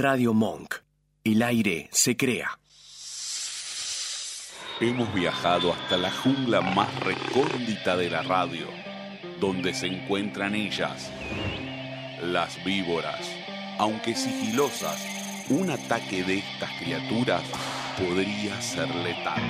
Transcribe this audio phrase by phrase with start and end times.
[0.00, 0.76] Radio Monk.
[1.24, 2.60] El aire se crea.
[4.78, 8.68] Hemos viajado hasta la jungla más recóndita de la radio,
[9.40, 11.10] donde se encuentran ellas,
[12.22, 13.28] las víboras.
[13.80, 15.04] Aunque sigilosas,
[15.48, 17.42] un ataque de estas criaturas
[17.98, 19.42] podría ser letal.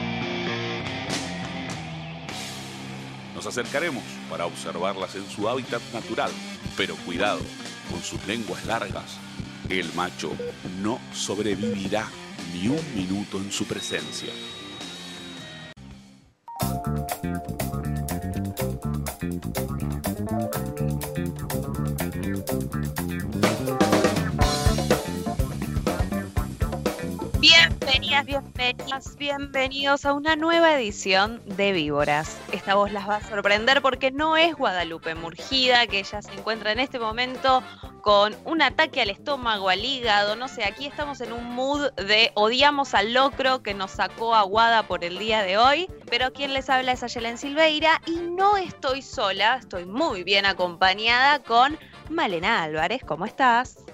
[3.34, 6.30] Nos acercaremos para observarlas en su hábitat natural,
[6.74, 7.42] pero cuidado,
[7.90, 9.18] con sus lenguas largas,
[9.68, 10.32] el macho
[10.82, 12.08] no sobrevivirá
[12.54, 14.32] ni un minuto en su presencia.
[28.28, 32.38] Bienvenidas, bienvenidos a una nueva edición de Víboras.
[32.52, 36.72] Esta voz las va a sorprender porque no es Guadalupe Murgida, que ella se encuentra
[36.72, 37.62] en este momento
[38.02, 42.30] con un ataque al estómago, al hígado, no sé, aquí estamos en un mood de
[42.34, 46.68] odiamos al locro que nos sacó Aguada por el día de hoy, pero quien les
[46.68, 51.78] habla es Ayelen Silveira y no estoy sola, estoy muy bien acompañada con
[52.10, 53.87] Malena Álvarez, ¿cómo estás?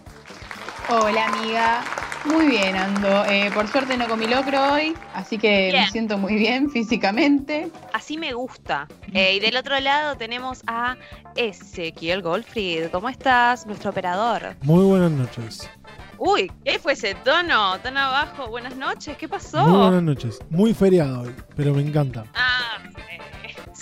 [0.90, 1.82] Hola amiga,
[2.26, 3.24] muy bien ando.
[3.24, 7.70] Eh, por suerte no comí locro hoy, así que me siento muy bien físicamente.
[7.94, 8.86] Así me gusta.
[9.14, 10.96] Eh, y del otro lado tenemos a
[11.36, 12.90] Ezequiel Goldfried.
[12.90, 14.56] ¿Cómo estás, nuestro operador?
[14.62, 15.70] Muy buenas noches.
[16.18, 18.48] Uy, ¿qué fue ese tono tan abajo?
[18.48, 19.66] Buenas noches, ¿qué pasó?
[19.66, 20.38] Muy buenas noches.
[20.50, 22.24] Muy feriado hoy, pero me encanta.
[22.34, 22.78] Ah,
[23.10, 23.18] eh,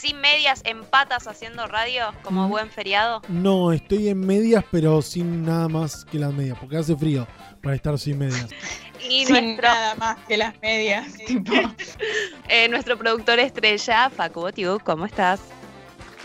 [0.03, 2.50] sin medias, en patas haciendo radio, como Mm.
[2.50, 3.22] buen feriado.
[3.28, 7.25] No, estoy en medias, pero sin nada más que las medias, porque hace frío
[7.62, 8.48] para estar sin medias.
[9.08, 11.53] Y Sin nuestro, nada más que las medias, tipo.
[12.48, 15.41] eh, nuestro productor estrella, Facu Botiu, ¿cómo estás?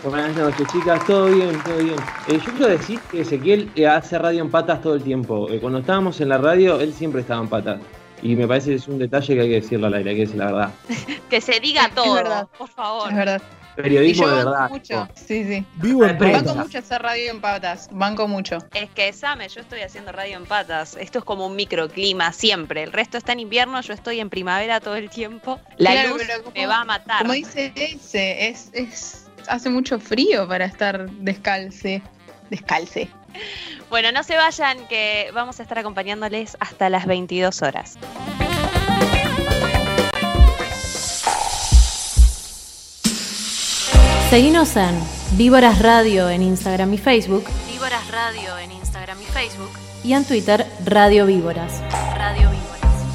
[0.04, 1.04] Buenas noches, chicas.
[1.06, 1.96] Todo bien, todo bien.
[2.28, 5.48] Eh, yo quiero decir que Ezequiel eh, hace radio en patas todo el tiempo.
[5.50, 7.80] Eh, cuando estábamos en la radio, él siempre estaba en patas.
[8.22, 10.22] Y me parece que es un detalle que hay que decirlo al aire, hay que
[10.22, 10.70] decir la verdad.
[11.30, 12.46] Que se diga Es todo, verdad.
[12.56, 13.08] por favor.
[13.10, 13.42] Es verdad.
[13.78, 14.70] Y Periodismo yo de banco verdad.
[14.70, 15.08] mucho.
[15.14, 15.64] Sí, sí.
[15.76, 16.18] Vivo en.
[16.18, 17.88] Banco mucho hacer radio en patas.
[17.92, 18.58] Banco mucho.
[18.74, 20.96] Es que, Same, yo estoy haciendo radio en patas.
[21.00, 22.82] Esto es como un microclima siempre.
[22.82, 25.60] El resto está en invierno, yo estoy en primavera todo el tiempo.
[25.76, 27.20] La Claro, luz como- me va a matar.
[27.20, 32.02] Como dice ese, es, es, hace mucho frío para estar descalce.
[32.50, 33.08] Descalce.
[33.90, 37.96] Bueno, no se vayan, que vamos a estar acompañándoles hasta las 22 horas.
[44.30, 44.94] Seguinos en
[45.38, 47.44] Víboras Radio en Instagram y Facebook.
[47.72, 49.70] Víboras Radio en Instagram y Facebook.
[50.04, 51.80] Y en Twitter, Radio Víboras.
[52.14, 53.06] Radio Víboras.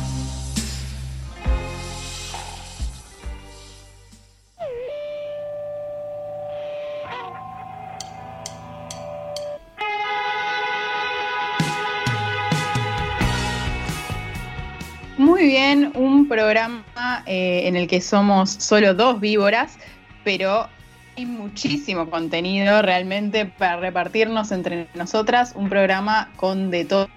[15.19, 19.77] Muy bien, un programa eh, en el que somos solo dos víboras,
[20.23, 20.67] pero
[21.15, 25.53] hay muchísimo contenido realmente para repartirnos entre nosotras.
[25.55, 27.07] Un programa con de todo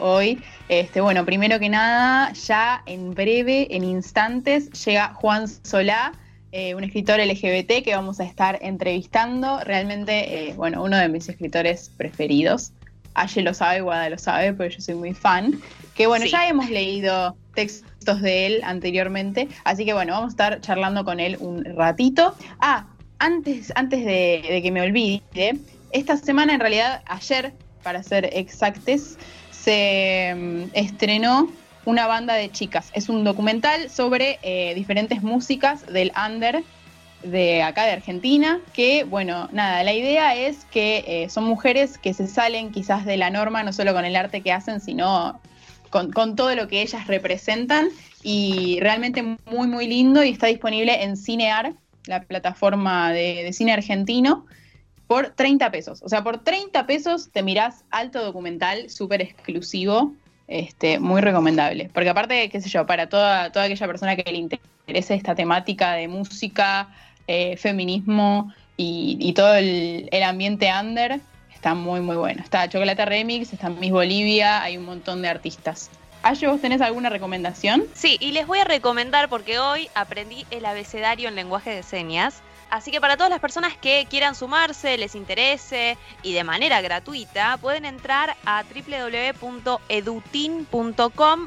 [0.00, 0.42] hoy.
[0.68, 6.12] Este, bueno, primero que nada, ya en breve, en instantes, llega Juan Solá.
[6.52, 9.60] eh, un escritor LGBT que vamos a estar entrevistando.
[9.60, 12.72] Realmente, eh, bueno, uno de mis escritores preferidos.
[13.14, 15.60] Aye lo sabe, Guada lo sabe, pero yo soy muy fan.
[15.94, 16.30] Que bueno, Sí.
[16.30, 21.20] ya hemos leído textos de él anteriormente, así que bueno, vamos a estar charlando con
[21.20, 22.34] él un ratito.
[22.60, 22.86] Ah,
[23.18, 25.58] antes, antes de, que me olvide,
[25.92, 29.18] esta semana, en realidad ayer, para ser exactes,
[29.50, 31.50] se mm, estrenó
[31.84, 32.90] una banda de chicas.
[32.94, 36.62] Es un documental sobre eh, diferentes músicas del under
[37.22, 42.12] de acá de Argentina, que bueno, nada, la idea es que eh, son mujeres que
[42.14, 45.40] se salen quizás de la norma, no solo con el arte que hacen, sino
[45.90, 47.88] con, con todo lo que ellas representan
[48.22, 51.72] y realmente muy, muy lindo y está disponible en Cinear,
[52.06, 54.46] la plataforma de, cine argentino,
[55.06, 56.02] por 30 pesos.
[56.02, 60.12] O sea, por 30 pesos te mirás alto documental, súper exclusivo,
[60.48, 61.90] este, muy recomendable.
[61.92, 65.92] Porque aparte, qué sé yo, para toda, toda aquella persona que le interese esta temática
[65.92, 66.88] de música,
[67.26, 71.20] eh, feminismo y, y todo el, el ambiente under,
[71.52, 72.42] está muy, muy bueno.
[72.42, 75.90] Está Chocolate Remix, está Miss Bolivia, hay un montón de artistas.
[76.28, 77.84] Ayo, ¿vos tenés alguna recomendación?
[77.94, 82.42] Sí, y les voy a recomendar porque hoy aprendí el abecedario en lenguaje de señas.
[82.68, 87.58] Así que para todas las personas que quieran sumarse, les interese y de manera gratuita,
[87.58, 89.68] pueden entrar a www.edutin.com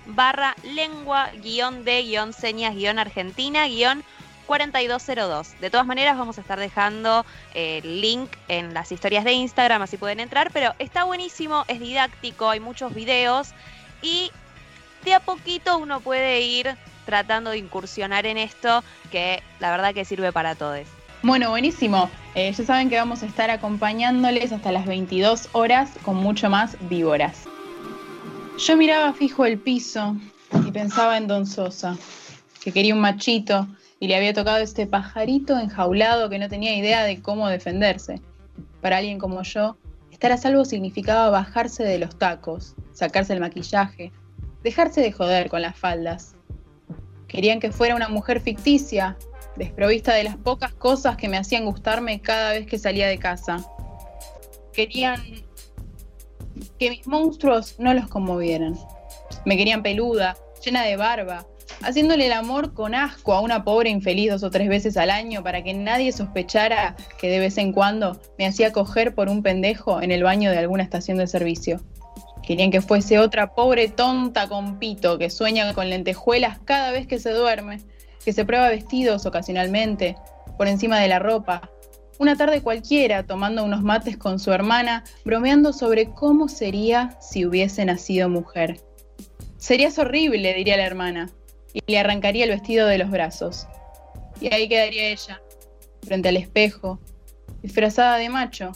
[0.05, 4.01] barra lengua guion de guion señas guion argentina guion
[4.45, 5.59] 4202.
[5.59, 9.97] De todas maneras vamos a estar dejando el link en las historias de Instagram, así
[9.97, 13.49] pueden entrar, pero está buenísimo, es didáctico, hay muchos videos
[14.01, 14.31] y
[15.03, 16.75] de a poquito uno puede ir
[17.05, 20.87] tratando de incursionar en esto que la verdad que sirve para todos.
[21.21, 22.09] Bueno, buenísimo.
[22.35, 26.77] Eh, ya saben que vamos a estar acompañándoles hasta las 22 horas con mucho más
[26.87, 27.45] víboras.
[28.57, 30.15] Yo miraba fijo el piso
[30.65, 31.97] y pensaba en Don Sosa,
[32.63, 33.67] que quería un machito
[33.99, 38.21] y le había tocado este pajarito enjaulado que no tenía idea de cómo defenderse.
[38.81, 39.77] Para alguien como yo,
[40.11, 44.11] estar a salvo significaba bajarse de los tacos, sacarse el maquillaje,
[44.63, 46.35] dejarse de joder con las faldas.
[47.27, 49.17] Querían que fuera una mujer ficticia,
[49.55, 53.57] desprovista de las pocas cosas que me hacían gustarme cada vez que salía de casa.
[54.73, 55.21] Querían
[56.77, 58.77] que mis monstruos no los conmovieran.
[59.45, 61.45] Me querían peluda, llena de barba,
[61.81, 65.43] haciéndole el amor con asco a una pobre infeliz dos o tres veces al año
[65.43, 70.01] para que nadie sospechara que de vez en cuando me hacía coger por un pendejo
[70.01, 71.79] en el baño de alguna estación de servicio.
[72.49, 77.19] Querían que fuese otra pobre tonta con pito que sueña con lentejuelas cada vez que
[77.19, 77.79] se duerme,
[78.25, 80.15] que se prueba vestidos ocasionalmente,
[80.57, 81.69] por encima de la ropa.
[82.17, 87.85] Una tarde cualquiera, tomando unos mates con su hermana, bromeando sobre cómo sería si hubiese
[87.85, 88.81] nacido mujer.
[89.59, 91.29] Serías horrible, diría la hermana,
[91.71, 93.67] y le arrancaría el vestido de los brazos.
[94.41, 95.39] Y ahí quedaría ella,
[96.01, 96.99] frente al espejo,
[97.61, 98.71] disfrazada de macho,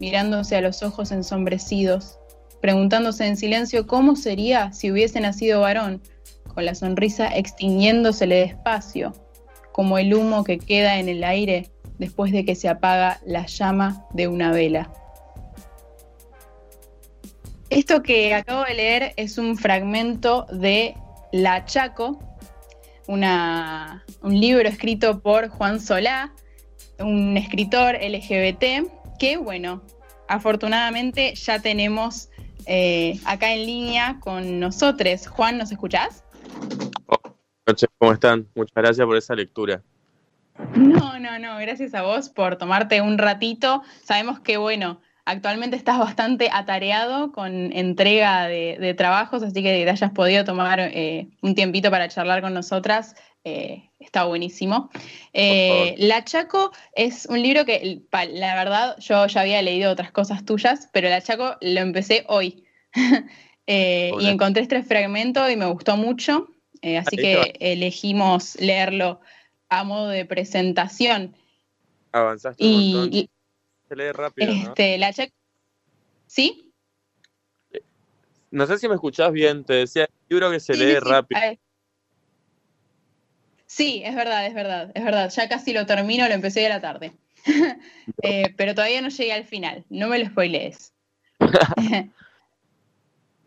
[0.00, 2.18] mirándose a los ojos ensombrecidos,
[2.60, 6.02] preguntándose en silencio cómo sería si hubiese nacido varón,
[6.54, 9.12] con la sonrisa extinguiéndosele despacio,
[9.72, 14.06] como el humo que queda en el aire después de que se apaga la llama
[14.12, 14.90] de una vela.
[17.68, 20.94] Esto que acabo de leer es un fragmento de
[21.32, 22.18] La Chaco,
[23.08, 26.32] una, un libro escrito por Juan Solá,
[26.98, 28.88] un escritor LGBT,
[29.18, 29.82] que bueno,
[30.28, 32.30] afortunadamente ya tenemos
[32.66, 35.26] eh, acá en línea con nosotros.
[35.28, 36.24] Juan, ¿nos escuchás?
[37.06, 38.48] Buenas noches, ¿cómo están?
[38.54, 39.82] Muchas gracias por esa lectura.
[40.74, 43.82] No, no, no, gracias a vos por tomarte un ratito.
[44.02, 50.12] Sabemos que, bueno, actualmente estás bastante atareado con entrega de, trabajos, así que te hayas
[50.12, 53.16] podido tomar eh, un tiempito para charlar con nosotras.
[53.48, 54.90] Eh, está buenísimo.
[55.32, 60.44] Eh, la Chaco es un libro que, la verdad, yo ya había leído otras cosas
[60.44, 62.64] tuyas, pero La Chaco lo empecé hoy.
[63.68, 66.48] y encontré este fragmento y me gustó mucho,
[66.98, 69.20] así que elegimos leerlo
[69.68, 71.36] a modo de presentación.
[72.10, 73.30] Avanzaste y,
[73.88, 74.50] se lee rápido.
[74.50, 75.14] Este, la
[76.26, 76.72] ¿Sí?
[78.50, 81.40] No sé si me escuchás bien, te decía el libro que se lee rápido.
[83.76, 85.30] Sí, es verdad, es verdad, es verdad.
[85.30, 87.12] Ya casi lo termino, lo empecé de la tarde.
[88.22, 90.92] Eh, pero todavía no llegué al final, no me lo spoilees.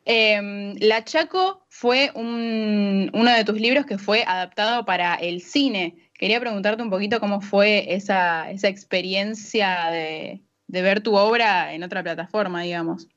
[0.05, 5.95] Em, la Chaco fue uno de tus libros que fue adaptado para el cine.
[6.13, 12.63] Quería preguntarte un poquito cómo fue esa, experiencia de, ver tu obra en otra plataforma,
[12.63, 13.07] digamos.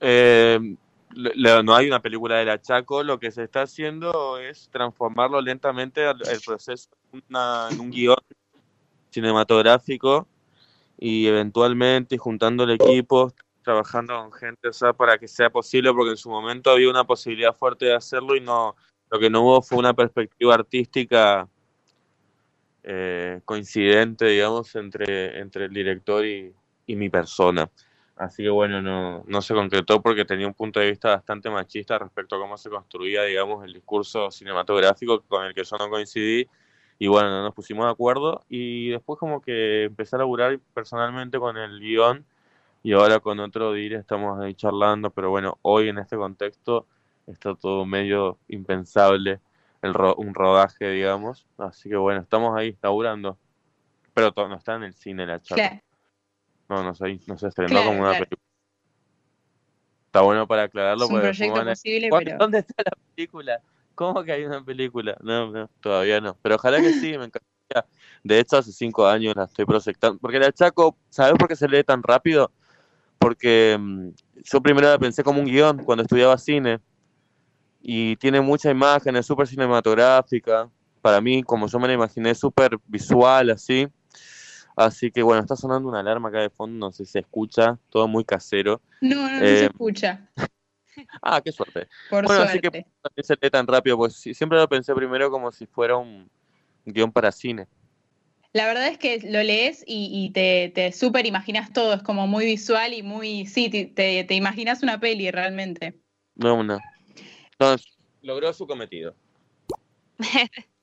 [0.00, 0.58] Eh,
[1.14, 6.08] no hay una película de la Chaco, lo que se está haciendo es transformarlo lentamente
[6.08, 8.16] el proceso en un guion
[9.10, 10.28] cinematográfico
[10.98, 16.30] y eventualmente juntando el equipo, trabajando con gente, para que sea posible, porque en su
[16.30, 18.76] momento había una posibilidad fuerte de hacerlo y no,
[19.10, 21.48] lo que no hubo fue una perspectiva artística
[22.82, 26.54] eh, coincidente, digamos, entre, entre el director y,
[26.86, 27.70] mi persona.
[28.20, 31.98] Así que bueno, no, no se concretó porque tenía un punto de vista bastante machista
[31.98, 36.46] respecto a cómo se construía, digamos, el discurso cinematográfico con el que yo no coincidí.
[36.98, 41.38] Y bueno, no nos pusimos de acuerdo y después como que empecé a laburar personalmente
[41.38, 42.26] con el guion
[42.82, 46.86] y ahora con otro dir estamos ahí charlando, pero bueno, hoy en este contexto
[47.26, 49.40] está todo medio impensable
[49.80, 51.46] el un rodaje, digamos.
[51.56, 53.38] Así que bueno, estamos ahí laburando.
[54.12, 55.82] Pero no está en el cine la charla.
[56.70, 58.40] No, no, sé, no se estrenó como una película.
[60.06, 61.04] Está bueno para aclararlo.
[61.04, 62.38] Es un proyecto posible, pero...
[62.38, 63.60] ¿Dónde está la película?
[63.96, 65.16] ¿Cómo que hay una película?
[65.20, 66.36] No, no, todavía no.
[66.40, 67.86] Pero ojalá que sí, me encantaría.
[68.22, 70.20] De hecho, hace cinco años la estoy proyectando.
[70.20, 72.52] Porque la Chaco, ¿sabes por qué se lee tan rápido?
[73.18, 74.10] Porque mm,
[74.44, 76.78] yo primero la pensé como un guion cuando estudiaba cine
[77.82, 80.70] y tiene muchas imágenes, súper cinematográfica.
[81.02, 83.88] Para mí, como yo me la imaginé, súper visual, así.
[84.80, 87.78] Así que bueno, está sonando una alarma acá de fondo, no sé si se escucha,
[87.90, 88.80] todo muy casero.
[89.02, 90.30] No, no, no se eh, escucha.
[91.22, 91.86] ah, qué suerte.
[92.08, 95.52] Por bueno, así que también se lee tan rápido, pues siempre lo pensé primero como
[95.52, 96.30] si fuera un
[96.86, 97.66] guion para cine.
[98.54, 102.46] La verdad es que lo lees y, te, te súper imaginas todo, es como muy
[102.46, 106.00] visual y muy, sí, te, te, imaginas una peli realmente.
[106.36, 106.78] No, no.
[107.52, 109.14] Entonces, logró su cometido.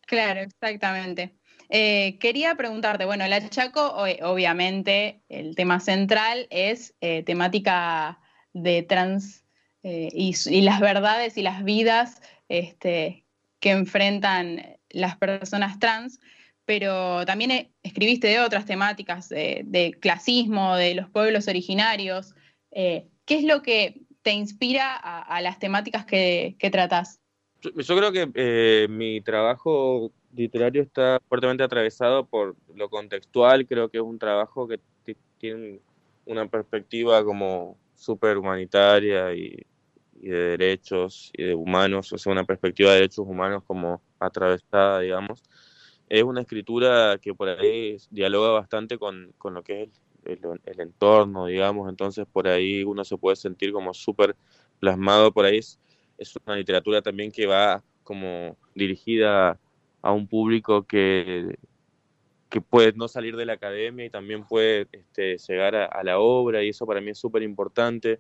[0.08, 1.37] Claro, exactamente.
[1.70, 3.94] Eh, quería preguntarte, bueno, la Chaco,
[4.24, 8.20] obviamente, el tema central es eh, temática
[8.54, 9.44] de trans
[9.84, 13.26] eh, y, las verdades y las vidas este,
[13.60, 16.20] que enfrentan las personas trans,
[16.66, 22.34] pero también escribiste de otras temáticas, de, clasismo, de los pueblos originarios.
[22.72, 27.22] ¿Qué es lo que te inspira a, las temáticas que, que tratás?
[27.62, 33.98] Yo, creo que eh, mi trabajo literario está fuertemente atravesado por lo contextual, creo que
[33.98, 34.80] es un trabajo que
[35.38, 35.80] tiene
[36.26, 39.66] una perspectiva como súper humanitaria y,
[40.14, 45.44] de derechos y de humanos, o sea, una perspectiva de derechos humanos como atravesada, digamos.
[46.10, 49.90] Es una escritura que por ahí dialoga bastante con, con lo que es
[50.26, 54.36] el, el, entorno, digamos, entonces por ahí uno se puede sentir como súper
[54.80, 55.60] plasmado por ahí
[56.18, 59.60] es una literatura también que va como dirigida
[60.02, 61.58] a un público que,
[62.50, 66.64] que puede no salir de la academia y también puede este, llegar a, la obra
[66.64, 68.20] y eso para mí es súper importante.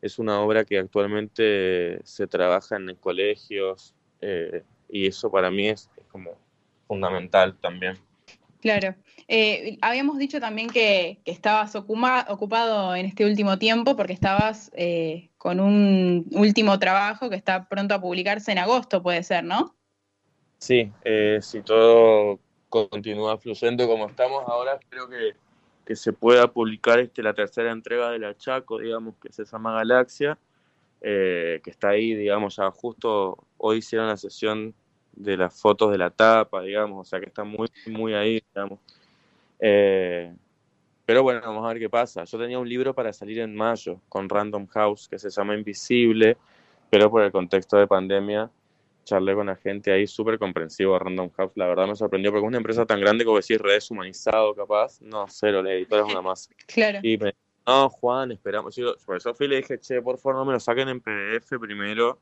[0.00, 5.90] Es una obra que actualmente se trabaja en colegios eh, y eso para mí es
[6.10, 6.32] como
[6.86, 7.96] fundamental también.
[8.60, 8.96] Claro.
[9.28, 15.60] Eh, habíamos dicho también que, estabas ocupado en este último tiempo porque estabas eh, con
[15.60, 19.77] un último trabajo que está pronto a publicarse en agosto, puede ser, ¿no?
[20.58, 22.38] Sí, eh, si todo
[22.68, 25.34] continúa fluyendo como estamos ahora, espero que,
[25.86, 29.72] que, se pueda publicar este, la tercera entrega de la Chaco, digamos, que se llama
[29.72, 30.38] Galaxia,
[31.00, 34.74] que está ahí, digamos, ya justo hoy hicieron la sesión
[35.18, 38.78] de las fotos de la tapa, digamos, o sea que está muy, muy ahí, digamos.
[39.58, 40.32] Eh,
[41.04, 42.24] pero bueno, vamos a ver qué pasa.
[42.24, 46.36] Yo tenía un libro para salir en mayo con Random House que se llama Invisible,
[46.90, 48.50] pero por el contexto de pandemia
[49.08, 51.52] charlé con la gente ahí súper comprensivo Random House.
[51.54, 55.00] La verdad me sorprendió porque es una empresa tan grande como decir redes humanizado capaz.
[55.00, 56.48] No, cero, el editor es una más.
[56.66, 57.00] Claro.
[57.02, 57.34] Y me
[57.66, 58.74] no, Juan, esperamos.
[58.76, 61.00] Yo, por eso fui y le dije, che, por favor no me lo saquen en
[61.00, 62.18] PDF primero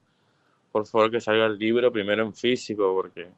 [0.76, 3.28] por favor que salga el libro primero en físico, porque...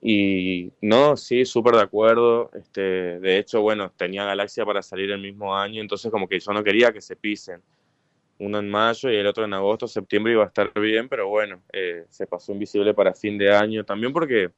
[0.00, 2.50] Y no, sí, súper de acuerdo.
[2.54, 6.52] Este, de hecho, bueno, tenía Galaxia para salir el mismo año, entonces como que yo
[6.52, 7.60] no quería que se pisen.
[8.42, 11.62] Uno en mayo y el otro en agosto, septiembre iba a estar bien, pero bueno,
[11.72, 13.84] eh, se pasó invisible para fin de año.
[13.84, 14.50] También porque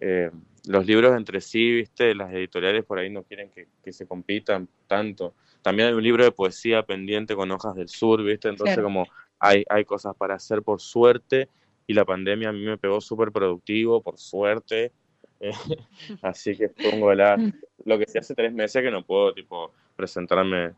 [0.00, 0.30] eh,
[0.66, 4.68] los libros entre sí, viste, las editoriales por ahí no quieren que, que, se compitan
[4.88, 5.34] tanto.
[5.62, 9.06] También hay un libro de poesía pendiente con hojas del sur, viste, entonces como
[9.38, 11.48] hay, hay cosas para hacer por suerte
[11.86, 14.92] y la pandemia a mí me pegó súper productivo, por suerte.
[16.22, 17.36] así que pongo la,
[17.84, 20.72] lo que sí hace tres meses que no puedo tipo presentarme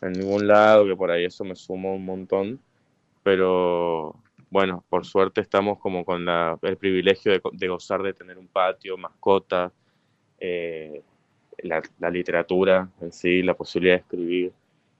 [0.00, 2.60] en ningún lado, que por ahí eso me sumó un montón.
[3.22, 4.16] Pero
[4.50, 8.96] bueno, por suerte estamos como con la, el privilegio de, gozar de tener un patio,
[8.96, 9.72] mascotas,
[10.38, 11.02] eh,
[11.58, 14.52] la, la, literatura en sí, la posibilidad de escribir,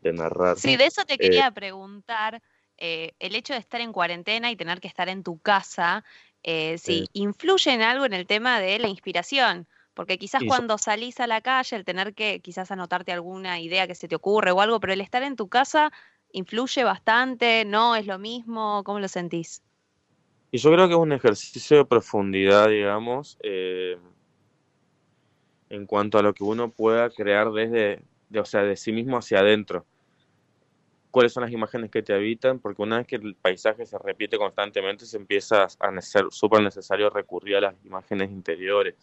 [0.03, 0.57] de narrar.
[0.57, 2.41] Sí, de eso te quería eh, preguntar.
[2.79, 6.05] Eh, el hecho de estar en cuarentena y tener que estar en tu casa,
[6.43, 9.69] eh, si influye en algo en el tema de la inspiración.
[9.95, 13.95] Porque quizás cuando salís a la calle, el tener que quizás anotarte alguna idea que
[13.95, 15.93] se te ocurre o algo, pero el estar en tu casa
[16.33, 19.63] influye bastante, no es lo mismo, ¿cómo lo sentís?
[20.51, 23.99] Y yo creo que es un ejercicio de profundidad, digamos, eh,
[25.69, 28.03] en cuanto a lo que uno pueda crear desde,
[28.35, 29.85] o sea, de sí mismo hacia adentro
[31.13, 34.39] cuáles son las imágenes que te habitan, porque una vez que el paisaje se repite
[34.39, 38.95] constantemente, se empieza a ser súper necesario recurrir a las imágenes interiores.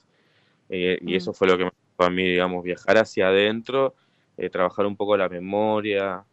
[0.69, 1.33] Eh, y eso mm.
[1.33, 3.95] fue lo que me pasó a mí, digamos, viajar hacia adentro,
[4.37, 6.23] eh, trabajar un poco la memoria.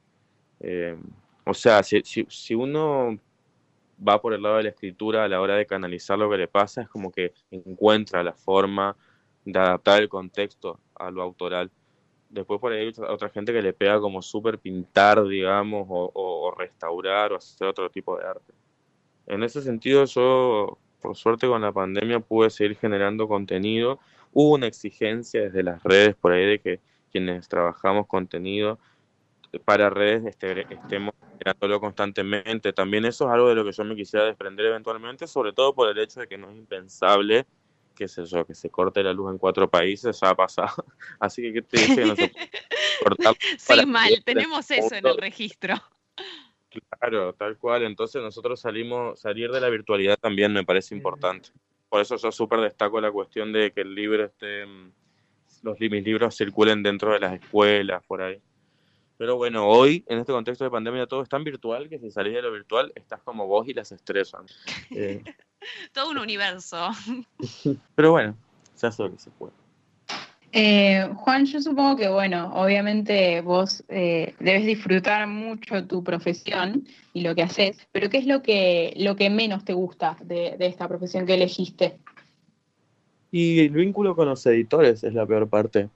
[0.61, 0.97] Eh,
[1.45, 3.19] o sea, si, si, uno
[4.07, 6.49] va por el lado de la escritura a la hora de canalizar lo que le
[6.49, 8.97] pasa, es como que encuentra la forma
[9.45, 11.71] de adaptar el contexto a lo autoral.
[12.28, 17.33] Después por ahí hay otra gente que le pega como súper pintar, digamos, o, restaurar
[17.33, 18.52] o hacer otro tipo de arte.
[19.26, 24.00] En ese sentido yo, por suerte con la pandemia, pude seguir generando contenido.
[24.33, 26.80] Hubo una exigencia desde las redes por ahí de que
[27.11, 28.78] quienes trabajamos contenido
[29.64, 32.73] para redes este, estemos generándolo constantemente.
[32.73, 35.88] También eso es algo de lo que yo me quisiera desprender eventualmente, sobre todo por
[35.88, 37.47] el hecho de que no es impensable
[37.97, 40.85] qué sé yo, que se corte la luz en cuatro países, ya ha pasado.
[41.18, 42.50] Así que, ¿qué te dice no se puede
[43.02, 43.37] cortar?
[43.59, 45.75] sí, mal, tenemos eso en el registro.
[47.00, 47.83] Claro, tal cual.
[47.83, 51.49] Entonces nosotros salimos, salir de la virtualidad también me parece importante.
[51.88, 54.64] Por eso yo súper destaco la cuestión de que el libro esté,
[55.62, 58.40] los, mis libros circulen dentro de las escuelas, por ahí.
[59.19, 62.35] Pero bueno, hoy, en este contexto de pandemia, todo es tan virtual que si salís
[62.35, 64.47] de lo virtual, estás como vos y las estresan.
[64.90, 65.23] Eh,
[65.93, 66.90] Todo un universo.
[67.95, 68.37] pero bueno,
[68.75, 69.52] se hace lo que se puede.
[70.58, 77.20] Eh, Juan, yo supongo que, bueno, obviamente vos eh, debes disfrutar mucho tu profesión y
[77.20, 80.66] lo que haces, pero ¿qué es lo que, lo que menos te gusta de, de
[80.66, 81.98] esta profesión que elegiste?
[83.30, 85.90] Y el vínculo con los editores es la peor parte,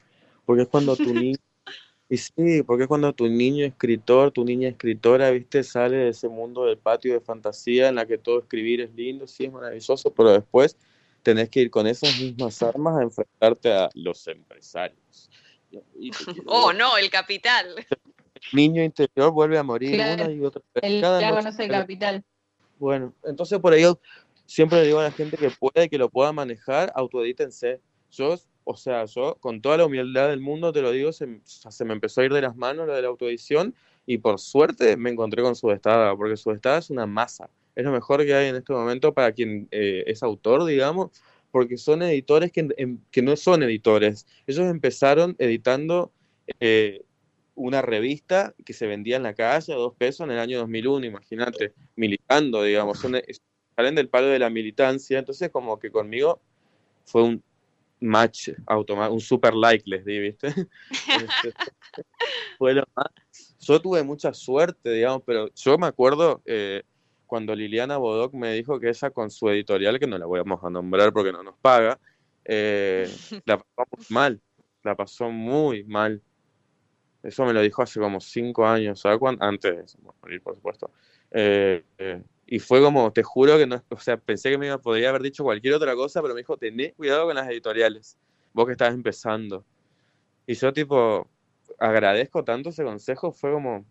[0.45, 1.39] porque es cuando tu niño,
[2.11, 6.29] y sí, porque es cuando tu niño escritor, tu niña escritora, viste, sale de ese
[6.29, 10.13] mundo del patio de fantasía en la que todo escribir es lindo, sí, es maravilloso,
[10.13, 10.77] pero después
[11.23, 15.31] tenés que ir con esas mismas armas a enfrentarte a los empresarios.
[15.71, 16.11] Y, y-
[16.47, 17.75] Oh, no, el capital.
[17.79, 20.85] el niño interior vuelve a morir Claro, una y otra vez.
[20.85, 22.25] El cada ya noche conoce el capital.
[22.79, 24.01] Bueno, entonces por ello
[24.47, 27.81] siempre le digo a la gente que puede, que lo pueda manejar, autoedítense.
[28.11, 31.93] Yo, o sea, yo con toda la humildad del mundo te lo digo, se, me
[31.93, 33.75] empezó a ir de las manos lo de la autoedición
[34.07, 37.49] y por suerte me encontré con Subestada, porque Subestada es una masa.
[37.75, 41.11] Es lo mejor que hay en este momento para quien eh, es autor, digamos,
[41.51, 44.27] porque son editores que, em- que no son editores.
[44.47, 46.13] Ellos empezaron editando
[46.61, 47.03] eh,
[47.55, 51.07] una revista que se vendía en la calle a dos pesos en el año 2001,
[51.07, 53.41] imagínate, militando, digamos, es-
[53.77, 56.41] salen del palo de la militancia, entonces como que conmigo
[57.05, 57.43] fue un
[58.01, 60.49] match automático, un super like les di, ¿viste?
[61.13, 61.53] Este,
[62.59, 63.07] fue lo más.
[63.61, 66.83] Yo tuve mucha suerte, digamos, pero yo me acuerdo eh,
[67.31, 70.69] cuando Liliana Bodoc me dijo que ella con su editorial, que no la vamos a
[70.69, 71.97] nombrar porque no nos paga,
[72.45, 73.09] eh,
[73.47, 74.41] la pasó muy mal,
[74.83, 76.21] la pasó muy mal.
[77.23, 79.45] Eso me lo dijo hace como cinco años, ¿sabes cuándo?
[79.45, 80.91] Antes de morir, por supuesto.
[81.31, 84.79] Eh, eh, y fue como, te juro que no, o sea, pensé que me iba,
[84.79, 88.19] podría haber dicho cualquier otra cosa, pero me dijo, tené cuidado con las editoriales,
[88.53, 89.65] vos que estás empezando.
[90.49, 91.29] Y yo tipo,
[91.79, 93.85] agradezco tanto ese consejo, fue como,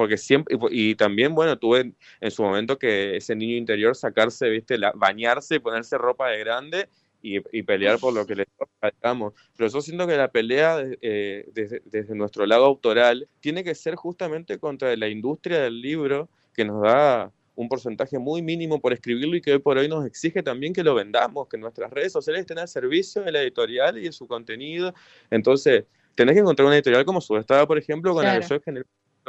[0.00, 3.94] porque siempre, y, y también, bueno, tuve en, en su momento que ese niño interior
[3.94, 6.88] sacarse, viste, la, bañarse y ponerse ropa de grande
[7.20, 9.34] y, y pelear por lo que le toca, digamos.
[9.58, 13.94] Pero yo siento que la pelea eh, desde, desde nuestro lado autoral tiene que ser
[13.94, 19.36] justamente contra la industria del libro que nos da un porcentaje muy mínimo por escribirlo
[19.36, 22.40] y que hoy por hoy nos exige también que lo vendamos, que nuestras redes sociales
[22.40, 24.94] estén al servicio de la editorial y de su contenido.
[25.30, 25.84] Entonces,
[26.14, 28.56] tenés que encontrar una editorial como Subestada, por ejemplo, con la que yo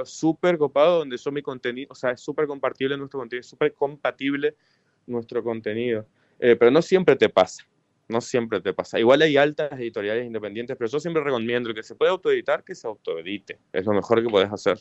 [0.03, 4.55] súper copado, donde yo mi contenido, o sea, es súper compartible nuestro contenido, súper compatible
[5.07, 6.05] nuestro contenido.
[6.39, 7.65] Eh, pero no siempre te pasa,
[8.07, 8.99] no siempre te pasa.
[8.99, 12.75] Igual hay altas editoriales independientes, pero yo siempre recomiendo el que se puede autoeditar, que
[12.75, 13.59] se autoedite.
[13.71, 14.79] Es lo mejor que puedes hacer.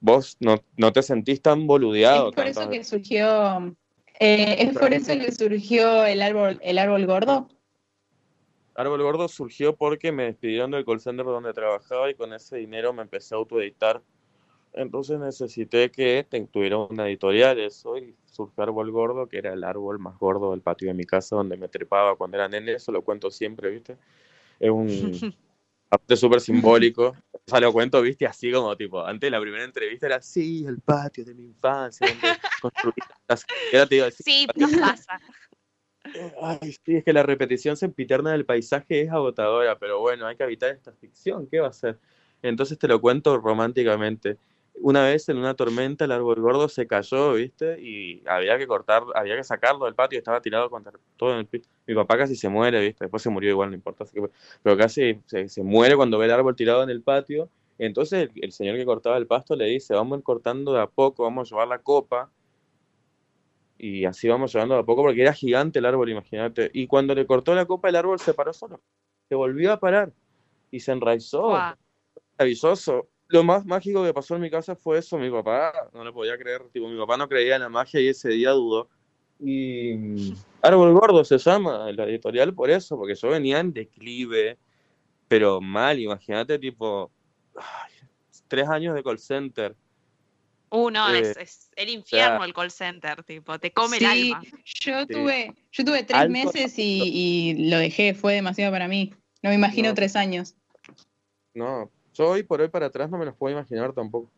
[0.00, 2.30] Vos no, no te sentís tan boludeado.
[2.30, 3.76] Es por eso que surgió,
[4.18, 7.48] eh, es por eso que surgió el árbol, el árbol gordo.
[8.76, 12.92] Árbol Gordo surgió porque me despidieron del call center donde trabajaba y con ese dinero
[12.92, 14.02] me empecé a autoeditar.
[14.76, 19.98] Entonces necesité que tuviera una editorial, eso, y surgió Árbol Gordo, que era el árbol
[19.98, 23.02] más gordo del patio de mi casa donde me trepaba cuando era nene, eso lo
[23.02, 23.96] cuento siempre, ¿viste?
[24.60, 24.86] Es un
[25.90, 27.16] aparte súper simbólico.
[27.32, 28.26] O sea, lo cuento, ¿viste?
[28.26, 32.06] Así como tipo, antes de la primera entrevista era, sí, el patio de mi infancia,
[32.08, 33.46] donde construí la casa".
[33.72, 35.20] Y ahora te digo, "Sí, Sí, nos pasa.
[36.42, 40.44] Ay, sí, es que la repetición sempiterna del paisaje es agotadora, pero bueno, hay que
[40.44, 41.98] habitar esta ficción, ¿qué va a ser?
[42.42, 44.36] Entonces te lo cuento románticamente.
[44.78, 47.80] Una vez en una tormenta el árbol gordo se cayó, ¿viste?
[47.80, 51.46] Y había que cortar, había que sacarlo del patio, estaba tirado contra todo en el
[51.46, 51.68] piso.
[51.86, 53.04] Mi papá casi se muere, ¿viste?
[53.04, 54.04] Después se murió igual, no importa.
[54.62, 57.48] pero casi se, se muere cuando ve el árbol tirado en el patio.
[57.78, 60.80] Entonces el, el señor que cortaba el pasto le dice, vamos a ir cortando de
[60.80, 62.30] a poco, vamos a llevar la copa
[63.78, 66.70] y así vamos llevando de a poco porque era gigante el árbol, imagínate.
[66.72, 68.80] Y cuando le cortó la copa, el árbol se paró solo.
[69.28, 70.12] Se volvió a parar
[70.70, 71.48] y se enraizó.
[71.48, 71.74] Guau.
[72.38, 73.08] Maravilloso.
[73.28, 75.18] Lo más mágico que pasó en mi casa fue eso.
[75.18, 76.68] Mi papá no lo podía creer.
[76.72, 78.88] Tipo, mi papá no creía en la magia y ese día dudó.
[79.40, 84.58] Y mm, Árbol Gordo se llama la editorial por eso, porque yo venía en declive,
[85.28, 85.98] pero mal.
[85.98, 87.10] Imagínate, tipo,
[87.56, 87.92] ay,
[88.48, 89.74] tres años de call center.
[90.70, 94.10] Uh, no, Eh, es, es el infierno el call center, tipo, te come Sí, el
[94.34, 94.42] alma.
[94.64, 95.06] yo Sí.
[95.12, 99.12] tuve, yo tuve tres Alto- meses y, y lo dejé, fue demasiado para mí.
[99.42, 99.94] No me imagino No.
[99.94, 100.54] tres años.
[101.54, 104.30] No, yo hoy por hoy para atrás no me los puedo imaginar tampoco.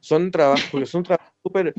[0.00, 1.74] Son trabajos, porque son trabajos súper,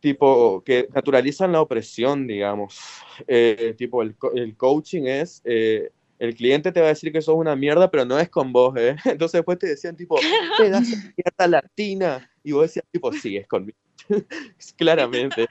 [0.00, 2.78] tipo, que naturalizan la opresión, digamos.
[3.26, 7.36] Eh, tipo, el, el coaching es, eh, el cliente te va a decir que sos
[7.36, 8.96] una mierda, pero no es con vos, ¿eh?
[9.04, 10.16] Entonces después te decían, tipo,
[10.58, 12.30] pedazo de mierda latina.
[12.42, 13.78] Y vos decías, tipo, sí, es conmigo.
[14.76, 15.46] Claramente.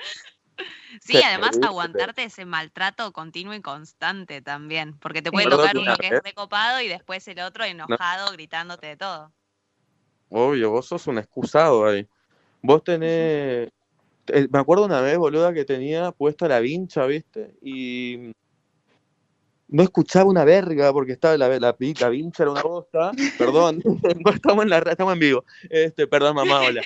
[1.02, 6.08] Sí, además aguantarte ese maltrato continuo y constante también, porque te puede tocar uno que
[6.08, 9.32] es recopado y después el otro enojado gritándote de todo.
[10.30, 12.08] Obvio, vos sos un excusado ahí.
[12.62, 13.70] Vos tenés.
[14.50, 17.54] Me acuerdo una vez, boluda, que tenía puesta la vincha, ¿viste?
[17.62, 18.32] Y
[19.68, 23.12] no escuchaba una verga porque estaba la, la, vincha era una bosta.
[23.38, 23.82] Perdón,
[24.34, 25.44] estamos en la estamos en vivo.
[25.70, 26.82] Este, perdón, mamá, hola.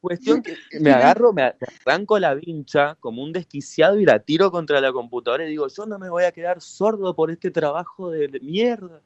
[0.00, 1.42] Cuestión que me agarro, me,
[1.84, 5.86] arranco la vincha como un desquiciado y la tiro contra la computadora y digo, yo
[5.86, 9.00] no me voy a quedar sordo por este trabajo de, mierda.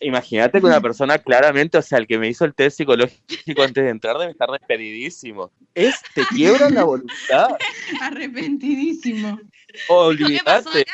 [0.00, 3.84] Imagínate que una persona claramente, o sea, el que me hizo el test psicológico antes
[3.84, 5.50] de entrar debe estar despedidísimo.
[5.74, 7.56] Es, te quiebran la voluntad.
[8.02, 9.38] Arrepentidísimo.
[9.38, 10.84] ¿Qué pasó Olvídate.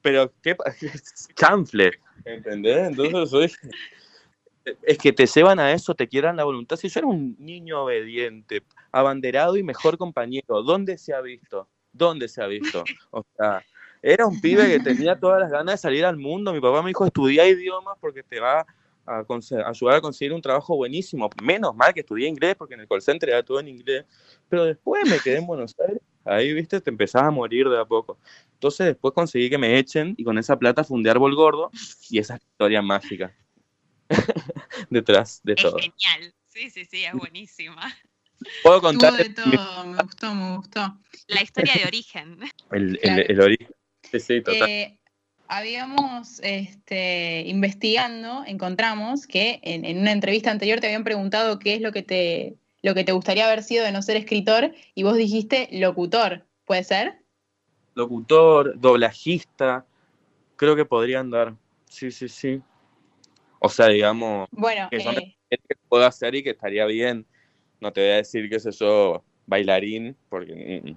[0.00, 0.56] Pero qué
[1.36, 1.92] chanfle,
[2.24, 2.88] ¿entendés?
[2.88, 3.52] Entonces soy-
[4.82, 6.76] es que te llevan a eso, te quieran la voluntad.
[6.76, 11.68] Si yo era un niño obediente, abanderado y mejor compañero, ¿dónde se ha visto?
[11.92, 12.84] ¿Dónde se ha visto?
[13.10, 13.64] O sea,
[14.00, 16.52] era un pibe que tenía todas las ganas de salir al mundo.
[16.52, 18.66] Mi papá me dijo, estudia idiomas porque te va
[19.04, 19.24] a
[19.66, 21.28] ayudar a conseguir un trabajo buenísimo.
[21.42, 24.04] Menos mal que estudié inglés porque en el call center era todo en inglés.
[24.48, 26.02] Pero después me quedé en Buenos Aires.
[26.24, 28.16] Ahí, viste, te empezás a morir de a poco.
[28.54, 31.70] Entonces después conseguí que me echen y con esa plata fundé Árbol Gordo
[32.10, 33.34] y esa historia mágica
[34.90, 35.78] detrás de Es todo.
[35.78, 36.34] genial.
[36.48, 37.94] Sí, sí, sí, es buenísima.
[38.62, 40.98] Puedo contar de todo, me gustó, me gustó.
[41.28, 42.38] La historia de origen.
[42.72, 43.22] el, el- Claro.
[43.28, 43.68] el origen.
[44.10, 44.68] Sí, sí, total.
[44.68, 44.98] Eh,
[45.48, 51.80] habíamos, este, investigando, encontramos que en, en una entrevista anterior te habían preguntado qué es
[51.80, 55.16] lo que te, lo que te gustaría haber sido de no ser escritor y vos
[55.16, 57.18] dijiste locutor, ¿puede ser?
[57.94, 59.86] Locutor, doblajista,
[60.56, 61.54] creo que podrían dar.
[61.88, 62.62] Sí, sí, sí.
[63.64, 67.24] O sea, digamos, Bueno, Que son eh, que puedo hacer y que estaría bien.
[67.80, 70.96] No te voy a decir, qué sé yo, bailarín, porque mm, mm,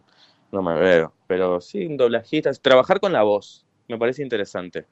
[0.52, 1.14] no me veo.
[1.28, 4.86] Pero sí, un doblajista, trabajar con la voz, me parece interesante.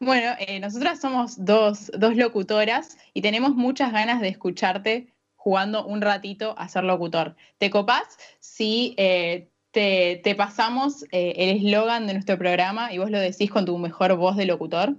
[0.00, 6.00] bueno eh, nosotras somos dos, dos locutoras y tenemos muchas ganas de escucharte jugando un
[6.00, 7.36] ratito a ser locutor.
[7.58, 13.10] ¿Te copás si eh, te, te pasamos eh, el eslogan de nuestro programa y vos
[13.10, 14.96] lo decís con tu mejor voz de locutor?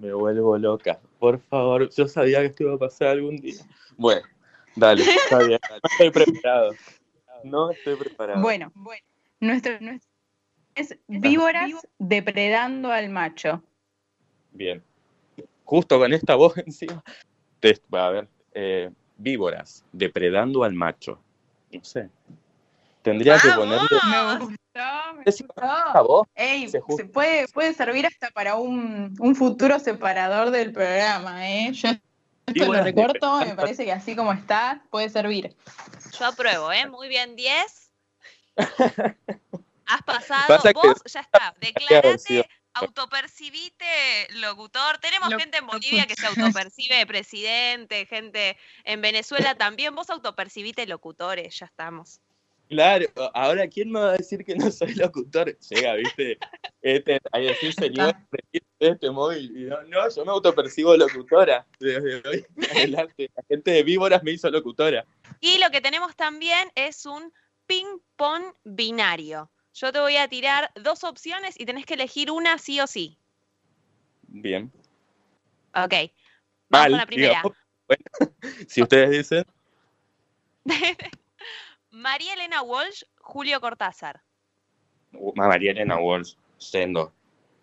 [0.00, 0.98] Me vuelvo loca.
[1.18, 3.62] Por favor, yo sabía que esto iba a pasar algún día.
[3.98, 4.22] Bueno,
[4.74, 5.60] dale, está bien.
[5.90, 6.72] Estoy preparado.
[7.44, 8.40] No estoy preparado.
[8.40, 9.04] Bueno, bueno.
[9.40, 10.08] Nuestro, nuestro-
[10.74, 13.62] es víboras depredando al macho.
[14.52, 14.82] Bien.
[15.64, 17.02] Justo con esta voz encima.
[17.92, 21.20] A ver, eh, víboras, depredando al macho.
[21.72, 22.08] No sé.
[23.02, 23.66] Tendría que ¡Vamos!
[23.66, 25.24] ponerle Me.
[26.34, 31.72] Ey, Se puede, puede servir hasta para un, un futuro separador del programa, ¿eh?
[31.72, 31.88] Yo
[32.46, 35.56] esto lo recorto, me parece que así como está, puede servir.
[36.18, 36.86] Yo apruebo, ¿eh?
[36.86, 37.92] Muy bien, 10.
[39.86, 40.46] Has pasado.
[40.48, 41.54] Pasa Vos ya está.
[41.60, 44.98] Declarate, autopercibite locutor.
[44.98, 49.94] Tenemos gente en Bolivia que se autopercibe presidente, gente en Venezuela también.
[49.94, 52.20] Vos autopercibite locutores, ya estamos.
[52.70, 55.58] Claro, ahora ¿quién me va a decir que no soy locutor?
[55.58, 56.38] Llega, ¿viste?
[56.80, 59.50] Este, a decir, señor, de este móvil.
[59.56, 61.66] Y no, no, yo me autopercibo locutora.
[61.80, 63.28] Desde hoy adelante.
[63.34, 65.04] La gente de víboras me hizo locutora.
[65.40, 67.32] Y lo que tenemos también es un
[67.66, 69.50] ping-pong binario.
[69.74, 73.18] Yo te voy a tirar dos opciones y tenés que elegir una sí o sí.
[74.28, 74.70] Bien.
[75.74, 75.92] Ok.
[75.92, 76.12] Vamos
[76.68, 77.42] Mal, con la primera.
[77.90, 78.32] Bueno,
[78.68, 79.44] si ustedes dicen,
[81.90, 84.22] María Elena Walsh, Julio Cortázar.
[85.12, 87.12] uh, María Elena Walsh, Sendo.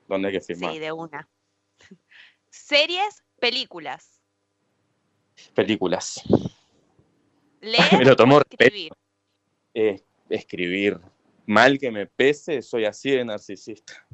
[0.07, 0.73] ¿Dónde hay que firmar?
[0.73, 1.27] Sí, de una.
[2.49, 4.21] Series, películas.
[5.53, 6.23] Películas.
[7.61, 8.91] Leer Me lo tomo escribir.
[9.73, 10.99] Eh, escribir.
[11.45, 14.05] Mal que me pese, soy así de narcisista.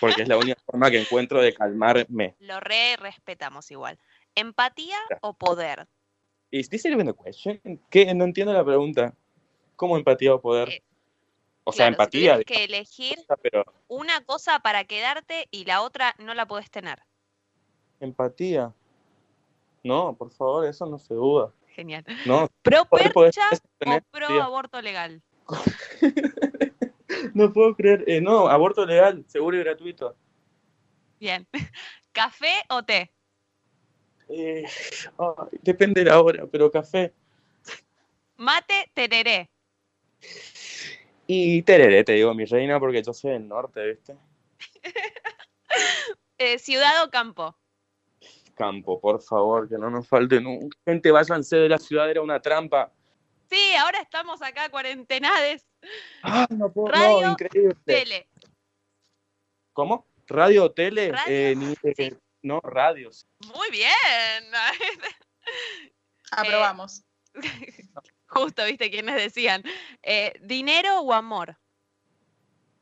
[0.00, 2.36] Porque es la única forma que encuentro de calmarme.
[2.40, 3.98] Lo re respetamos igual.
[4.34, 5.86] ¿Empatía o poder?
[6.50, 7.60] ¿Is this even a question?
[7.90, 8.14] ¿Qué?
[8.14, 9.14] No entiendo la pregunta.
[9.76, 10.68] ¿Cómo empatía o poder?
[10.70, 10.82] Eh,
[11.64, 15.82] o sea, Claro, si empatía, tuvieras que elegir pero una cosa para quedarte y la
[15.82, 17.00] otra no la podés tener.
[18.00, 18.72] empatía.
[19.84, 21.52] No, por favor, eso no se duda.
[21.74, 22.04] Genial.
[22.26, 24.44] No, ¿Pro percha o pro empatía.
[24.44, 25.22] aborto legal?
[27.34, 28.04] no puedo creer.
[28.06, 30.16] eh, no, aborto legal, seguro y gratuito.
[31.20, 31.46] Bien.
[32.12, 33.12] ¿Café o té?
[34.28, 34.64] Eh,
[35.62, 37.12] depende de la hora, pero café.
[38.36, 39.48] Mate, tereré.
[41.26, 44.16] Y tereré, te digo, mi reina, porque yo soy del norte, ¿viste?
[46.40, 47.56] Eh, ciudad o campo.
[48.54, 50.76] Campo, por favor, que no nos falte nunca.
[50.84, 52.92] Gente, váyanse de la ciudad, era una trampa.
[53.50, 55.66] Sí, ahora estamos acá cuarentenades.
[56.22, 57.74] Ah, no puedo, Radio, no, increíble.
[57.84, 58.28] Tele.
[59.72, 60.06] ¿Cómo?
[60.28, 61.10] ¿Radio o tele?
[61.10, 62.16] Radio, Eh, ni- eh.
[62.42, 63.26] No, radios.
[63.54, 63.90] Muy bien.
[66.30, 67.04] Aprobamos.
[68.28, 69.62] Justo, viste, quienes decían,
[70.02, 71.56] eh, ¿dinero o amor?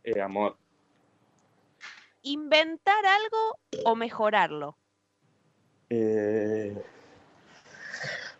[0.02, 0.56] Eh, amor.
[2.22, 4.76] ¿Inventar algo o mejorarlo?
[5.88, 6.76] Eh,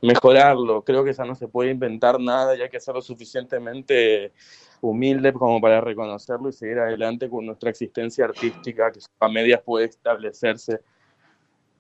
[0.03, 0.83] mejorarlo.
[0.83, 4.33] Creo que ya no se puede inventar nada y hay que ser lo suficientemente
[4.81, 9.87] humilde como para reconocerlo y seguir adelante con nuestra existencia artística que a medias puede
[9.87, 10.81] establecerse.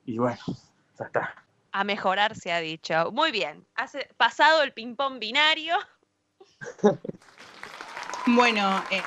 [0.06, 0.38] Y bueno,
[0.98, 1.34] ya está.
[1.72, 3.10] A mejorar se ha dicho.
[3.12, 3.66] Muy bien.
[3.74, 5.76] Hace, pasado el ping-pong binario.
[8.28, 9.00] Bueno, eh,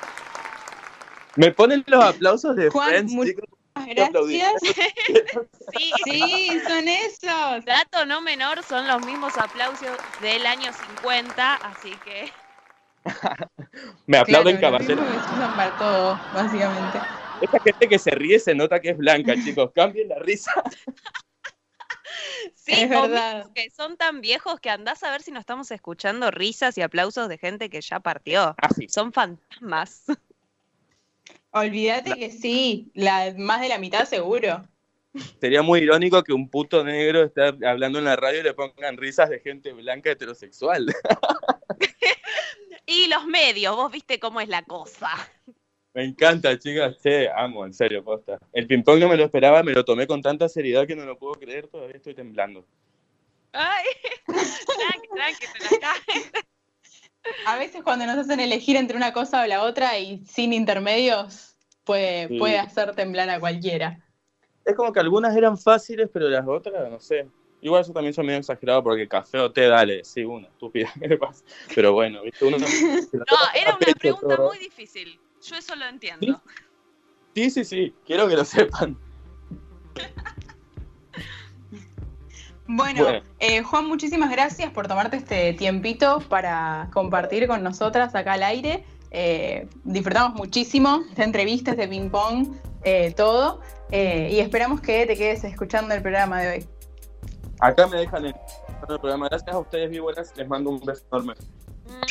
[1.36, 3.44] Me ponen los aplausos de Juan, Friends, mu- chicos.
[3.96, 4.54] gracias.
[5.72, 7.66] Sí, Sí, son esos.
[7.66, 12.32] dato no menor, son los mismos aplausos del año 50, así que
[14.08, 17.02] Me aplauden Claro, que se usan para todo, básicamente.
[17.41, 19.71] Esta gente que se ríe se nota que es blanca, chicos.
[19.73, 20.52] Cambien la risa.
[22.54, 23.49] sí, Es verdad.
[23.54, 27.30] que son tan viejos que andás a ver si no estamos escuchando risas y aplausos
[27.30, 28.56] de gente que ya partió.
[28.58, 28.88] Así.
[28.89, 30.06] Son fantasmas.
[31.52, 34.67] Olvídate que sí, la, más de la mitad seguro.
[35.41, 38.97] Sería muy irónico que un puto negro esté hablando en la radio y le pongan
[38.97, 40.86] risas de gente blanca heterosexual.
[42.91, 45.12] Y los medios, vos viste cómo es la cosa.
[45.93, 46.97] Me encanta, chicas.
[47.02, 48.38] Che, amo, en serio, posta.
[48.54, 51.17] El ping-pong no me lo esperaba, me lo tomé con tanta seriedad que no lo
[51.17, 52.65] puedo creer, todavía estoy temblando.
[53.52, 53.86] Ay,
[54.25, 55.93] tranqui, tranqui, te la.
[57.45, 61.56] A veces cuando nos hacen elegir entre una cosa o la otra y sin intermedios,
[61.84, 62.38] puede, Sí.
[62.38, 63.99] puede hacer temblar a cualquiera.
[64.65, 67.28] Es como que algunas eran fáciles, pero las otras, no sé.
[67.62, 71.08] Igual eso también son medio exagerado porque café o té, dale, sí, una, estúpida, ¿qué
[71.08, 71.43] le pasa?
[71.75, 72.45] Pero bueno, ¿viste?
[72.45, 72.58] Uno,
[73.13, 75.19] No, toma era una pecho pregunta todo- muy difícil.
[75.41, 76.41] Yo eso lo entiendo.
[77.36, 78.97] Sí, sí, sí, quiero que lo sepan.
[82.67, 83.23] Bueno, Bueno.
[83.39, 88.84] eh, Juan, muchísimas gracias por tomarte este tiempito para compartir con nosotras acá al aire.
[89.12, 93.62] Eh, disfrutamos muchísimo de entrevistas, de ping-pong, eh, todo.
[93.91, 96.65] Eh, y esperamos que te quedes escuchando el programa de hoy.
[97.60, 98.36] Acá me dejan en
[98.88, 99.28] el programa.
[99.30, 100.32] Gracias a ustedes, víboras.
[100.38, 101.34] Les mando un beso enorme.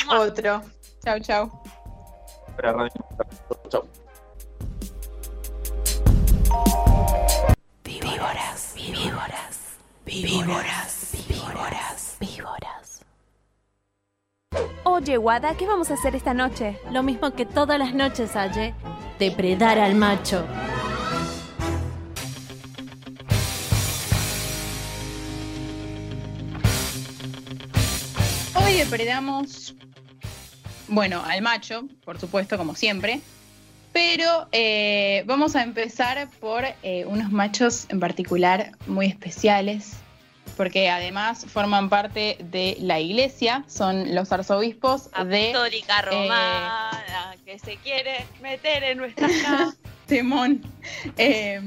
[0.09, 0.61] Otro.
[1.03, 1.63] Chau, chau.
[2.59, 2.91] Para Radio.
[3.69, 3.87] Chau.
[7.85, 13.05] Víboras, víboras, víboras, víboras, víboras.
[14.83, 16.77] Oye, Wada, ¿qué vamos a hacer esta noche?
[16.91, 18.75] Lo mismo que todas las noches, Aye,
[19.19, 20.45] depredar al macho.
[28.53, 29.73] Hoy depredamos,
[30.89, 33.21] bueno, al macho, por supuesto, como siempre.
[33.91, 39.93] Pero eh, vamos a empezar por eh, unos machos en particular muy especiales,
[40.55, 47.77] porque además forman parte de la iglesia, son los arzobispos de Apostólica romana que se
[47.77, 49.75] quiere meter en nuestra casa.
[51.17, 51.61] Eh,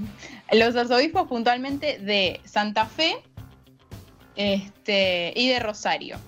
[0.52, 3.16] los arzobispos puntualmente de Santa Fe
[4.36, 6.18] este, y de Rosario.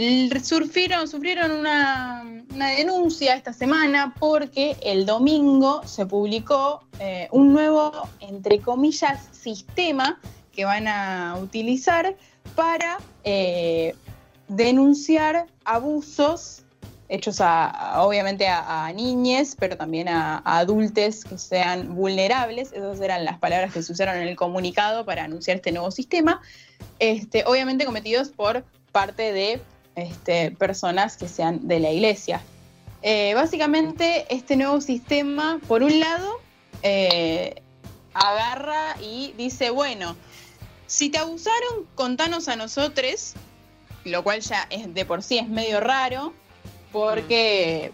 [0.00, 2.22] L- Sufrieron, una,
[2.54, 10.18] una denuncia esta semana porque el domingo se publicó eh, un nuevo, entre comillas, sistema
[10.52, 12.16] que van a utilizar
[12.56, 13.94] para eh,
[14.48, 16.62] denunciar abusos
[17.10, 22.72] hechos a, a- obviamente a, a niñes, pero también a, a adultos que sean vulnerables.
[22.72, 26.40] Esas eran las palabras que se usaron en el comunicado para anunciar este nuevo sistema.
[26.98, 29.60] Este, obviamente cometidos por parte de
[29.94, 32.40] este, personas que sean de la iglesia.
[33.02, 36.40] Eh, básicamente, este nuevo sistema, por un lado,
[36.82, 37.62] eh,
[38.14, 40.16] agarra y dice, bueno,
[40.86, 43.34] si te abusaron, contanos a nosotros,
[44.04, 46.32] lo cual ya es de por sí es medio raro,
[46.92, 47.92] porque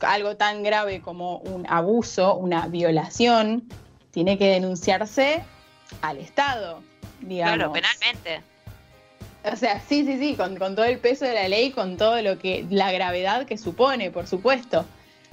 [0.00, 3.68] algo tan grave como un abuso, una violación,
[4.10, 5.44] tiene que denunciarse
[6.02, 6.82] al Estado,
[7.20, 7.56] digamos.
[7.56, 8.42] Claro, penalmente.
[9.44, 12.20] O sea, sí, sí, sí, con, con todo el peso de la ley, con todo
[12.22, 14.84] lo que, la gravedad que supone, por supuesto.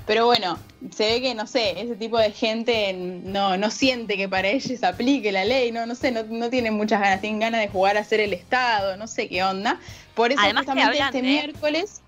[0.05, 0.57] Pero bueno,
[0.95, 4.81] se ve que, no sé, ese tipo de gente no, no siente que para ellos
[4.83, 7.97] aplique la ley, no, no sé, no, no tienen muchas ganas, tienen ganas de jugar
[7.97, 9.81] a ser el Estado, no sé qué onda.
[10.15, 12.01] Por eso Además que justamente hablan este de- miércoles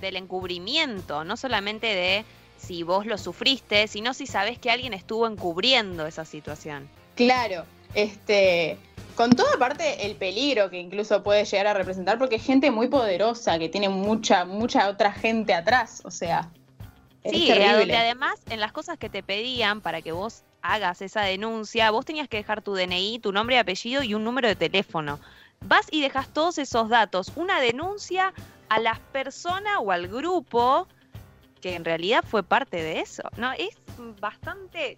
[0.00, 2.24] Del encubrimiento, no solamente de
[2.58, 6.88] si vos lo sufriste, sino si sabés que alguien estuvo encubriendo esa situación.
[7.14, 7.64] Claro,
[7.94, 8.76] este,
[9.20, 12.88] con toda parte el peligro que incluso puede llegar a representar, porque es gente muy
[12.88, 16.50] poderosa, que tiene mucha, mucha otra gente atrás, o sea,
[17.30, 21.90] Sí, donde además en las cosas que te pedían para que vos hagas esa denuncia,
[21.90, 25.20] vos tenías que dejar tu DNI, tu nombre y apellido y un número de teléfono.
[25.60, 28.32] vas y dejas todos esos datos, una denuncia
[28.70, 30.88] a la persona o al grupo
[31.60, 33.52] que en realidad fue parte de eso, ¿no?
[33.52, 33.76] Es
[34.18, 34.96] bastante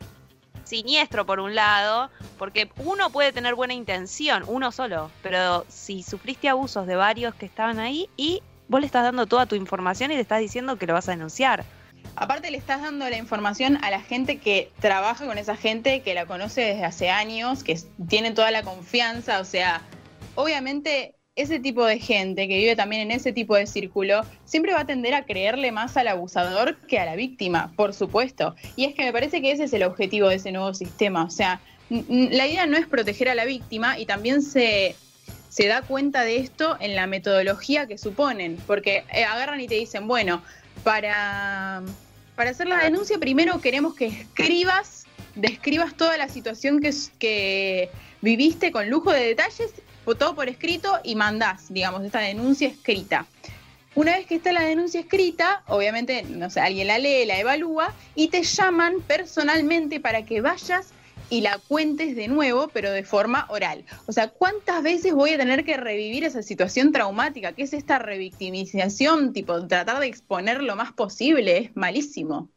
[0.73, 6.49] siniestro por un lado, porque uno puede tener buena intención, uno solo, pero si sufriste
[6.49, 10.15] abusos de varios que estaban ahí y vos le estás dando toda tu información y
[10.15, 11.65] le estás diciendo que lo vas a denunciar.
[12.17, 16.15] Aparte le estás dando la información a la gente que trabaja con esa gente, que
[16.15, 19.83] la conoce desde hace años, que tiene toda la confianza, o sea,
[20.37, 24.81] obviamente ese tipo de gente que vive también en ese tipo de círculo siempre va
[24.81, 28.55] a tender a creerle más al abusador que a la víctima, por supuesto.
[28.77, 31.25] Y es que me parece que ese es el objetivo de ese nuevo sistema.
[31.25, 34.95] O sea, la idea no es proteger a la víctima y también se,
[35.49, 39.77] se da cuenta de esto en la metodología que suponen, porque eh, agarran y te
[39.77, 40.43] dicen, bueno,
[40.85, 41.83] para,
[42.37, 47.89] para hacer la denuncia primero queremos que escribas, describas toda la situación que, que
[48.21, 49.73] viviste con lujo de detalles
[50.05, 53.27] todo por escrito y mandás, digamos, esta denuncia escrita.
[53.95, 57.93] Una vez que está la denuncia escrita, obviamente, no sé, alguien la lee, la evalúa
[58.15, 60.95] y te llaman personalmente para que vayas
[61.29, 63.85] y la cuentes de nuevo, pero de forma oral.
[64.07, 67.53] O sea, ¿cuántas veces voy a tener que revivir esa situación traumática?
[67.53, 69.33] ¿Qué es esta revictimización?
[69.33, 72.51] Tipo, tratar de exponer lo más posible, es malísimo.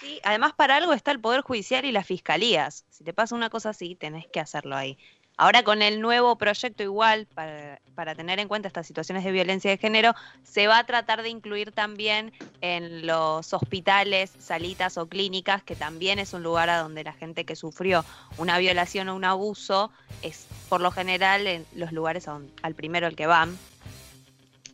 [0.00, 2.84] Sí, además para algo está el Poder Judicial y las fiscalías.
[2.90, 4.98] Si te pasa una cosa así, tenés que hacerlo ahí.
[5.40, 9.78] Ahora con el nuevo proyecto igual, para, tener en cuenta estas situaciones de violencia de
[9.78, 15.76] género, se va a tratar de incluir también en los hospitales, salitas o clínicas, que
[15.76, 18.04] también es un lugar a donde la gente que sufrió
[18.36, 23.14] una violación o un abuso es por lo general en los lugares al primero al
[23.14, 23.56] que van.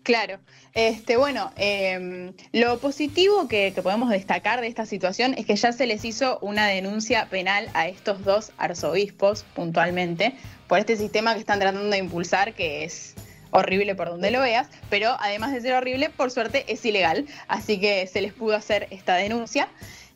[0.05, 0.39] Claro.
[0.75, 5.87] Este, bueno, em, lo positivo que, podemos destacar de esta situación es que ya se
[5.87, 10.37] les hizo una denuncia penal a estos dos arzobispos puntualmente
[10.69, 13.15] por este sistema que están tratando de impulsar, que es
[13.51, 17.81] horrible por donde lo veas, pero además de ser horrible, por suerte es ilegal, así
[17.81, 19.69] que se les pudo hacer esta denuncia.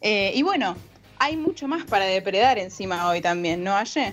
[0.02, 0.76] Eh, y bueno,
[1.18, 4.12] hay mucho más para depredar encima hoy también, ¿no, Aye?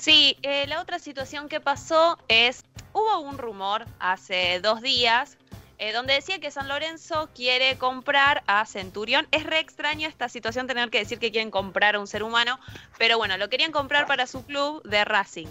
[0.00, 5.36] Sí, eh, la otra situación que pasó es, hubo un rumor hace dos días
[5.82, 9.26] eh, donde decía que San Lorenzo quiere comprar a Centurión.
[9.30, 12.60] Es re extraño esta situación tener que decir que quieren comprar a un ser humano,
[12.98, 15.48] pero bueno, lo querían comprar para su club de Racing.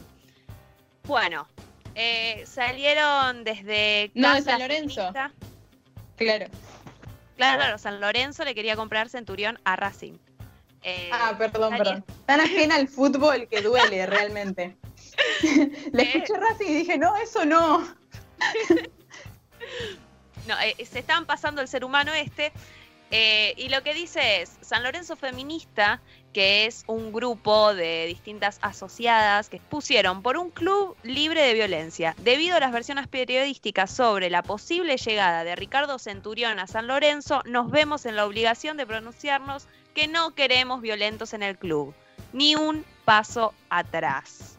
[1.05, 1.47] Bueno,
[1.95, 4.11] eh, salieron desde...
[4.13, 5.11] No, de San Lorenzo.
[5.11, 5.33] Claro.
[6.15, 10.13] Claro, claro, San Lorenzo le quería comprar Centurión a Racing.
[10.83, 12.05] Eh, ah, perdón, perdón.
[12.27, 14.77] Tan ajena al fútbol que duele realmente.
[15.91, 17.79] le escuché Racing y dije, no, eso no.
[20.47, 22.51] no, eh, se están pasando el ser humano este.
[23.11, 25.99] Eh, y lo que dice es, San Lorenzo Feminista,
[26.31, 32.15] que es un grupo de distintas asociadas que pusieron por un club libre de violencia,
[32.19, 37.41] debido a las versiones periodísticas sobre la posible llegada de Ricardo Centurión a San Lorenzo,
[37.45, 41.95] nos vemos en la obligación de pronunciarnos que no queremos violentos en el club,
[42.31, 44.58] ni un paso atrás.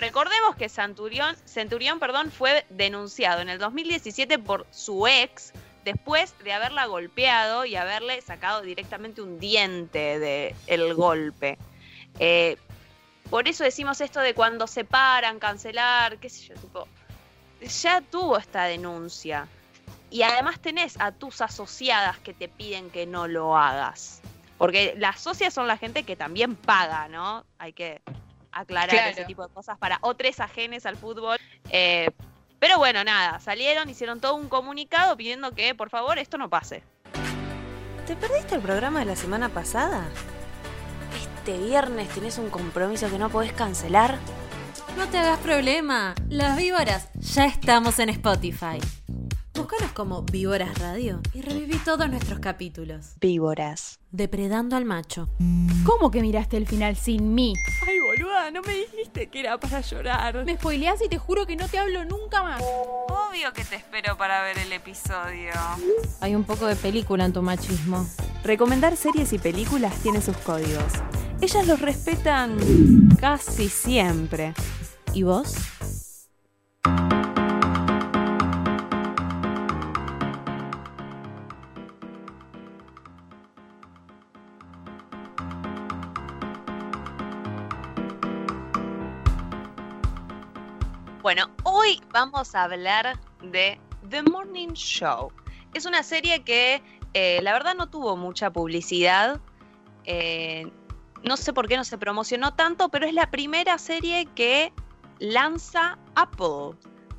[0.00, 5.52] Recordemos que Centurión, Centurión perdón, fue denunciado en el 2017 por su ex
[5.84, 11.58] después de haberla golpeado y haberle sacado directamente un diente del el golpe.
[12.18, 12.56] Eh,
[13.28, 16.88] por eso decimos esto de cuando se paran, cancelar, qué sé yo, tipo,
[17.60, 19.48] ya tuvo esta denuncia.
[20.10, 24.22] Y además tenés a tus asociadas que te piden que no lo hagas.
[24.56, 27.44] Porque las socias son la gente que también paga, ¿no?
[27.58, 28.00] Hay que
[28.52, 31.38] aclarar ese tipo de cosas para otros ajenes al fútbol.
[31.70, 32.10] Eh,
[32.58, 36.82] pero bueno, nada, salieron, hicieron todo un comunicado pidiendo que por favor esto no pase.
[38.06, 40.04] ¿Te perdiste el programa de la semana pasada?
[41.22, 44.18] ¿Este viernes tenés un compromiso que no podés cancelar?
[44.96, 48.78] No te hagas problema, las víboras ya estamos en Spotify.
[49.60, 53.16] Búscanos como Víboras Radio y reviví todos nuestros capítulos.
[53.20, 54.00] Víboras.
[54.10, 55.28] Depredando al macho.
[55.84, 57.52] ¿Cómo que miraste el final sin mí?
[57.86, 60.46] Ay, boluda, no me dijiste que era para llorar.
[60.46, 62.62] Me spoileás y te juro que no te hablo nunca más.
[62.62, 65.52] Obvio que te espero para ver el episodio.
[66.22, 68.08] Hay un poco de película en tu machismo.
[68.42, 70.94] Recomendar series y películas tiene sus códigos.
[71.42, 72.56] Ellas los respetan
[73.20, 74.54] casi siempre.
[75.12, 75.52] ¿Y vos?
[91.30, 93.78] Bueno, hoy vamos a hablar de
[94.08, 95.30] The Morning Show.
[95.74, 96.82] Es una serie que
[97.14, 99.40] eh, la verdad no tuvo mucha publicidad.
[100.06, 100.68] Eh,
[101.22, 104.72] no sé por qué no se promocionó tanto, pero es la primera serie que
[105.20, 106.76] lanza Apple.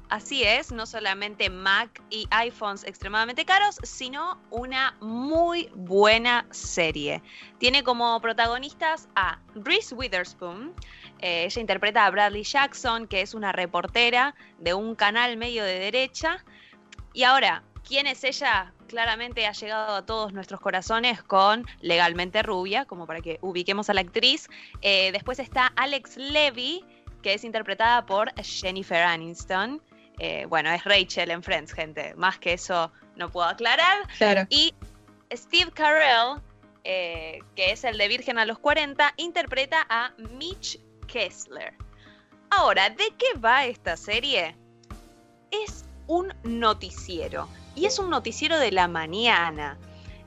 [0.10, 7.24] Así es, no solamente Mac y iPhones extremadamente caros, sino una muy buena serie.
[7.60, 10.74] Tiene como protagonistas a Reese Witherspoon.
[11.22, 15.80] Eh, ella interpreta a Bradley Jackson, que es una reportera de un canal medio de
[15.80, 16.44] derecha.
[17.14, 18.74] Y ahora, ¿quién es ella?
[18.88, 23.94] Claramente ha llegado a todos nuestros corazones con Legalmente Rubia, como para que ubiquemos a
[23.94, 24.50] la actriz.
[24.82, 26.84] Eh, después está Alex Levy,
[27.22, 29.82] que es interpretada por Jennifer Aniston.
[30.20, 32.14] Eh, bueno, es Rachel en Friends, gente.
[32.16, 34.08] Más que eso no puedo aclarar.
[34.18, 34.46] Claro.
[34.50, 34.74] Y
[35.32, 36.42] Steve Carell,
[36.84, 40.80] eh, que es el de Virgen a los 40, interpreta a Mitch
[41.12, 41.74] Kessler.
[42.50, 44.56] Ahora, ¿de qué va esta serie?
[45.52, 47.48] Es un noticiero.
[47.76, 49.78] Y es un noticiero de la mañana.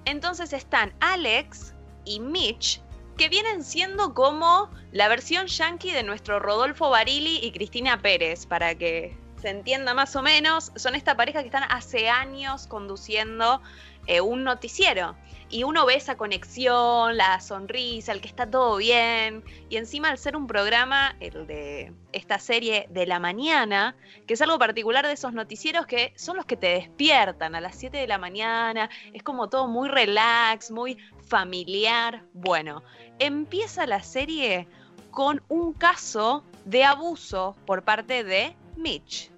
[0.05, 1.75] Entonces están Alex
[2.05, 2.81] y Mitch,
[3.17, 8.75] que vienen siendo como la versión yankee de nuestro Rodolfo Barili y Cristina Pérez, para
[8.75, 10.73] que se entienda más o menos.
[10.77, 13.63] Son esta pareja que están hace años conduciendo
[14.07, 15.17] eh, un noticiero.
[15.55, 19.45] Y uno ve esa conexión, la sonrisa, el que está todo bien.
[19.69, 23.95] Y encima al ser un programa, el de esta serie de la mañana,
[24.27, 27.77] que es algo particular de esos noticieros que son los que te despiertan a las
[27.77, 28.91] 7 de la mañana.
[29.13, 32.25] Es como todo muy relax, muy familiar.
[32.33, 32.83] Bueno,
[33.21, 34.67] empieza la serie
[35.13, 39.31] con un caso de abuso por parte de Mitch.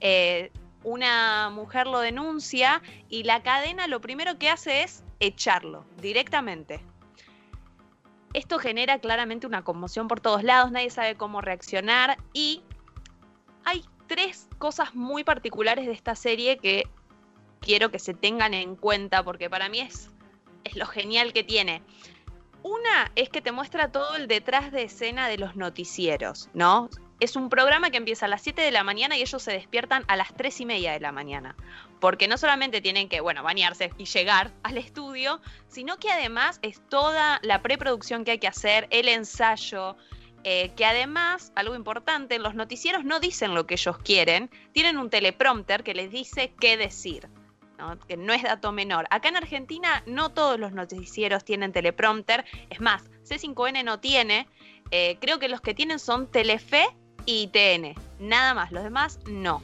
[0.00, 0.50] Eh,
[0.82, 6.80] una mujer lo denuncia y la cadena lo primero que hace es echarlo directamente.
[8.34, 12.62] Esto genera claramente una conmoción por todos lados, nadie sabe cómo reaccionar y
[13.64, 16.86] hay tres cosas muy particulares de esta serie que
[17.60, 20.10] quiero que se tengan en cuenta porque para mí es,
[20.64, 21.82] es lo genial que tiene.
[22.62, 26.90] Una es que te muestra todo el detrás de escena de los noticieros, ¿no?
[27.20, 30.04] Es un programa que empieza a las 7 de la mañana y ellos se despiertan
[30.06, 31.56] a las 3 y media de la mañana.
[31.98, 36.80] Porque no solamente tienen que, bueno, bañarse y llegar al estudio, sino que además es
[36.88, 39.96] toda la preproducción que hay que hacer, el ensayo,
[40.44, 45.10] eh, que además, algo importante, los noticieros no dicen lo que ellos quieren, tienen un
[45.10, 47.28] teleprompter que les dice qué decir.
[47.78, 47.96] ¿no?
[48.00, 49.06] que no es dato menor.
[49.10, 54.48] Acá en Argentina no todos los noticieros tienen teleprompter, es más, C5N no tiene,
[54.90, 56.88] eh, creo que los que tienen son Telefe
[57.28, 59.60] y TN, nada más, los demás no.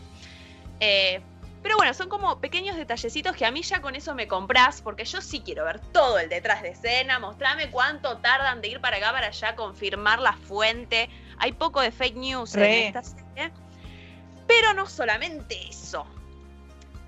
[0.81, 1.23] Eh,
[1.63, 5.07] pero bueno, son como pequeños detallecitos que a mí ya con eso me compras, porque
[5.07, 8.99] yo sí quiero ver todo el detrás de escena, mostrame cuánto tardan de ir para
[8.99, 11.09] acá, para allá, confirmar la fuente.
[11.39, 12.81] Hay poco de fake news Re.
[12.81, 13.51] en esta serie.
[14.47, 16.05] Pero no solamente eso.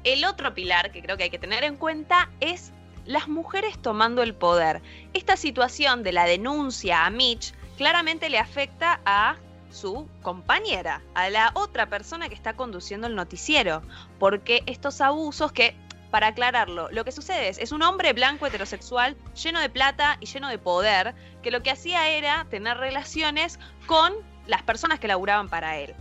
[0.05, 2.73] El otro pilar que creo que hay que tener en cuenta es
[3.05, 4.81] las mujeres tomando el poder.
[5.13, 9.37] Esta situación de la denuncia a Mitch claramente le afecta a
[9.77, 13.83] su compañera, a la otra persona que está conduciendo el noticiero,
[14.19, 15.77] porque estos abusos que,
[16.11, 20.27] para aclararlo, lo que sucede es, es un hombre blanco heterosexual lleno de plata y
[20.27, 24.15] lleno de poder, que lo que hacía era tener relaciones con
[24.47, 25.95] las personas que laburaban para él.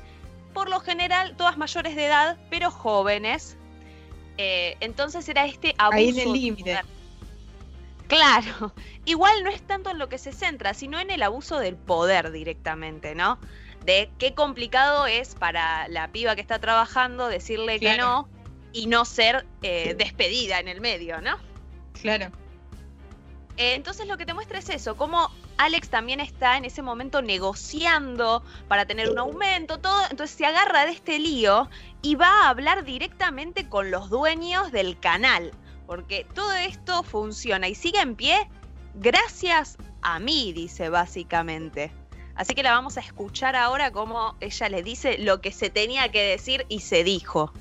[0.54, 3.58] Por lo general, todas mayores de edad, pero jóvenes.
[4.38, 5.98] Eh, entonces era este abuso.
[5.98, 6.82] Ahí en el límite.
[8.08, 8.74] Claro,
[9.06, 12.32] igual no es tanto en lo que se centra, sino en el abuso del poder
[12.32, 13.40] directamente, ¿no?
[13.86, 18.04] De qué complicado es para la piba que está trabajando decirle que Claro.
[18.04, 18.30] no
[18.74, 21.38] y no ser eh, despedida en el medio, ¿no?
[21.94, 22.32] Claro.
[23.58, 27.22] Eh, entonces lo que te muestra es eso, cómo Alex también está en ese momento
[27.22, 31.70] negociando para tener un aumento, todo, entonces se agarra de este lío
[32.02, 35.52] y va a hablar directamente con los dueños del canal,
[35.88, 38.50] porque todo esto funciona y sigue en pie
[38.96, 41.92] gracias a mí, dice básicamente.
[42.36, 46.12] Así que la vamos a escuchar ahora como ella le dice lo que se tenía
[46.12, 47.52] que decir y se dijo.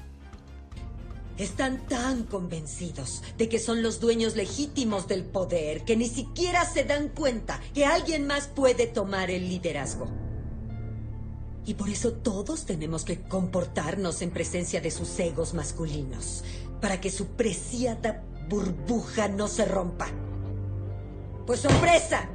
[1.38, 6.84] Están tan convencidos de que son los dueños legítimos del poder que ni siquiera se
[6.84, 10.08] dan cuenta que alguien más puede tomar el liderazgo.
[11.66, 16.44] Y por eso todos tenemos que comportarnos en presencia de sus egos masculinos,
[16.80, 20.08] para que su preciada burbuja no se rompa.
[21.46, 22.28] Pues sorpresa,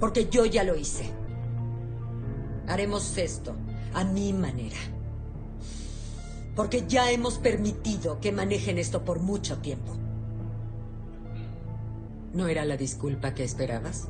[0.00, 1.12] porque yo ya lo hice.
[2.68, 3.56] Haremos esto
[3.94, 4.78] a mi manera.
[6.54, 9.96] Porque ya hemos permitido que manejen esto por mucho tiempo.
[12.32, 14.08] ¿No era la disculpa que esperabas?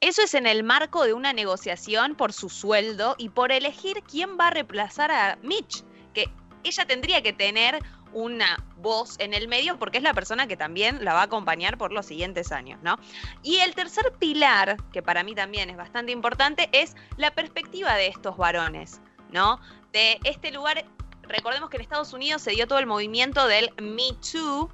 [0.00, 4.38] Eso es en el marco de una negociación por su sueldo y por elegir quién
[4.38, 5.82] va a reemplazar a Mitch,
[6.14, 6.26] que
[6.62, 7.82] ella tendría que tener
[8.12, 11.78] una voz en el medio porque es la persona que también la va a acompañar
[11.78, 12.98] por los siguientes años, ¿no?
[13.42, 18.08] Y el tercer pilar, que para mí también es bastante importante, es la perspectiva de
[18.08, 19.00] estos varones,
[19.30, 19.60] ¿no?
[19.92, 20.84] De este lugar,
[21.22, 24.70] recordemos que en Estados Unidos se dio todo el movimiento del Me Too,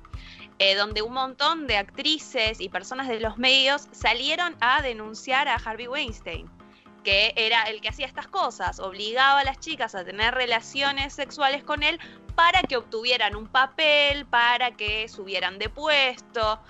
[0.58, 5.56] eh, donde un montón de actrices y personas de los medios salieron a denunciar a
[5.56, 6.48] Harvey Weinstein
[7.04, 11.62] que era el que hacía estas cosas, obligaba a las chicas a tener relaciones sexuales
[11.62, 12.00] con él
[12.34, 16.60] para que obtuvieran un papel, para que subieran de puesto.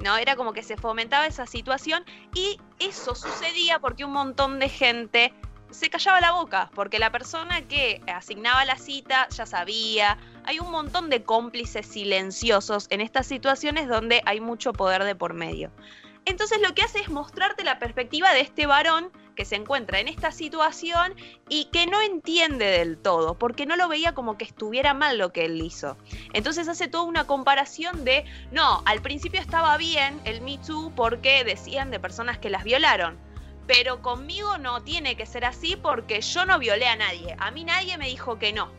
[0.00, 0.16] ¿no?
[0.16, 2.04] Era como que se fomentaba esa situación
[2.34, 5.32] y eso sucedía porque un montón de gente
[5.70, 10.18] se callaba la boca, porque la persona que asignaba la cita ya sabía.
[10.44, 15.34] Hay un montón de cómplices silenciosos en estas situaciones donde hay mucho poder de por
[15.34, 15.70] medio.
[16.26, 20.08] Entonces lo que hace es mostrarte la perspectiva de este varón que se encuentra en
[20.08, 21.14] esta situación
[21.48, 25.32] y que no entiende del todo, porque no lo veía como que estuviera mal lo
[25.32, 25.96] que él hizo.
[26.32, 31.44] Entonces hace toda una comparación de, no, al principio estaba bien el Me Too porque
[31.44, 33.18] decían de personas que las violaron.
[33.66, 37.34] Pero conmigo no tiene que ser así porque yo no violé a nadie.
[37.38, 38.70] A mí nadie me dijo que no.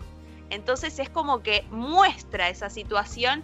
[0.50, 3.43] Entonces es como que muestra esa situación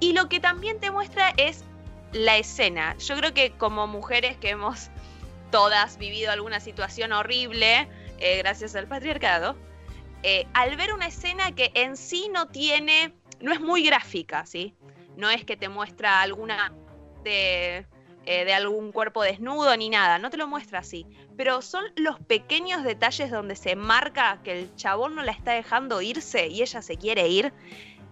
[0.00, 1.64] y lo que también te muestra es
[2.12, 2.96] la escena.
[2.98, 4.90] Yo creo que como mujeres que hemos
[5.50, 7.88] todas vivido alguna situación horrible
[8.18, 9.56] eh, gracias al patriarcado,
[10.22, 14.74] eh, al ver una escena que en sí no tiene, no es muy gráfica, ¿sí?
[15.16, 16.72] No es que te muestra alguna
[17.22, 17.86] de,
[18.24, 22.18] eh, de algún cuerpo desnudo ni nada, no te lo muestra así, pero son los
[22.20, 26.82] pequeños detalles donde se marca que el chabón no la está dejando irse y ella
[26.82, 27.52] se quiere ir.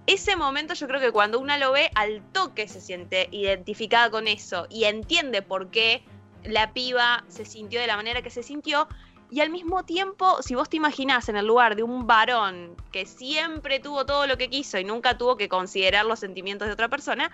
[0.07, 4.29] Ese momento yo creo que cuando una lo ve, al toque se siente identificada con
[4.29, 6.05] eso y entiende por qué
[6.45, 8.87] la piba se sintió de la manera que se sintió.
[9.31, 13.07] Y al mismo tiempo, si vos te imaginás en el lugar de un varón que
[13.07, 16.89] siempre tuvo todo lo que quiso y nunca tuvo que considerar los sentimientos de otra
[16.89, 17.31] persona,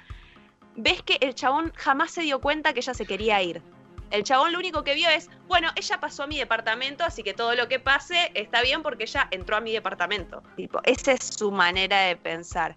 [0.77, 3.63] ves que el chabón jamás se dio cuenta que ella se quería ir.
[4.11, 7.33] El chabón lo único que vio es, bueno, ella pasó a mi departamento, así que
[7.33, 10.43] todo lo que pase está bien porque ella entró a mi departamento.
[10.57, 12.75] Tipo, esa es su manera de pensar.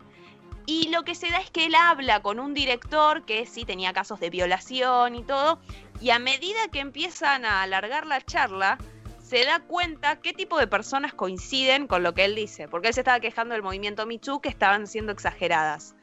[0.66, 3.92] Y lo que se da es que él habla con un director que sí tenía
[3.94, 5.60] casos de violación y todo,
[6.00, 8.78] y a medida que empiezan a alargar la charla,
[9.22, 12.94] se da cuenta qué tipo de personas coinciden con lo que él dice, porque él
[12.94, 15.96] se estaba quejando del movimiento Michu que estaban siendo exageradas.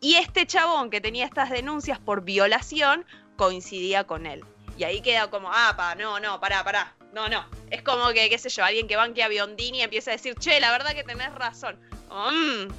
[0.00, 3.04] Y este chabón que tenía estas denuncias por violación
[3.36, 4.44] coincidía con él.
[4.80, 6.94] Y ahí queda como, ah, pa, no, no, pará, pará.
[7.12, 7.44] No, no.
[7.68, 10.58] Es como que, qué sé yo, alguien que banque a Biondini empieza a decir, che,
[10.58, 11.78] la verdad que tenés razón.
[12.08, 12.72] Mm,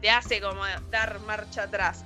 [0.00, 0.60] te hace como
[0.92, 2.04] dar marcha atrás.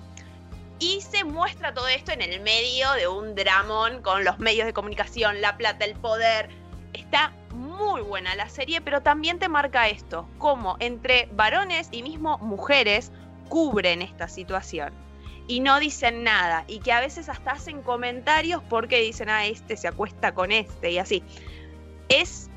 [0.79, 4.73] Y se muestra todo esto en el medio de un dramón con los medios de
[4.73, 6.49] comunicación, la plata, el poder.
[6.95, 12.39] Está muy buena la serie, pero también te marca esto, cómo entre varones y mismo
[12.39, 13.13] mujeres
[13.51, 14.95] cubren esta situación
[15.53, 19.77] y no dicen nada y que a veces hasta hacen comentarios porque dicen, ah, este
[19.77, 21.23] se acuesta con este y así.
[22.09, 22.49] Es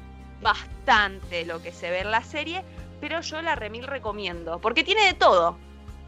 [0.42, 2.64] bastante lo que se ve en la serie,
[3.02, 5.58] pero yo la remil recomiendo, porque tiene de todo.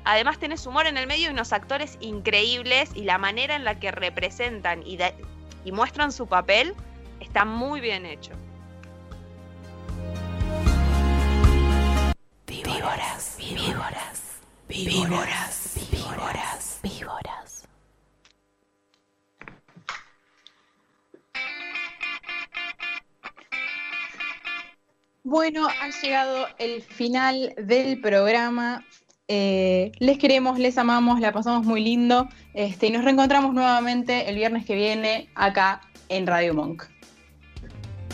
[0.05, 3.77] Además tenés humor en el medio y unos actores increíbles y la manera en la
[3.81, 4.97] que representan y,
[5.73, 6.73] muestran su papel
[7.19, 8.31] está muy bien hecho.
[12.47, 14.21] Víboras, víboras,
[14.69, 17.67] víboras, víboras, víboras.
[25.23, 28.85] Bueno, ha llegado el final del programa.
[29.27, 32.29] Eh, les queremos, les amamos, la pasamos muy lindo.
[32.53, 36.85] Este, y nos reencontramos nuevamente el viernes que viene acá en Radio Monk.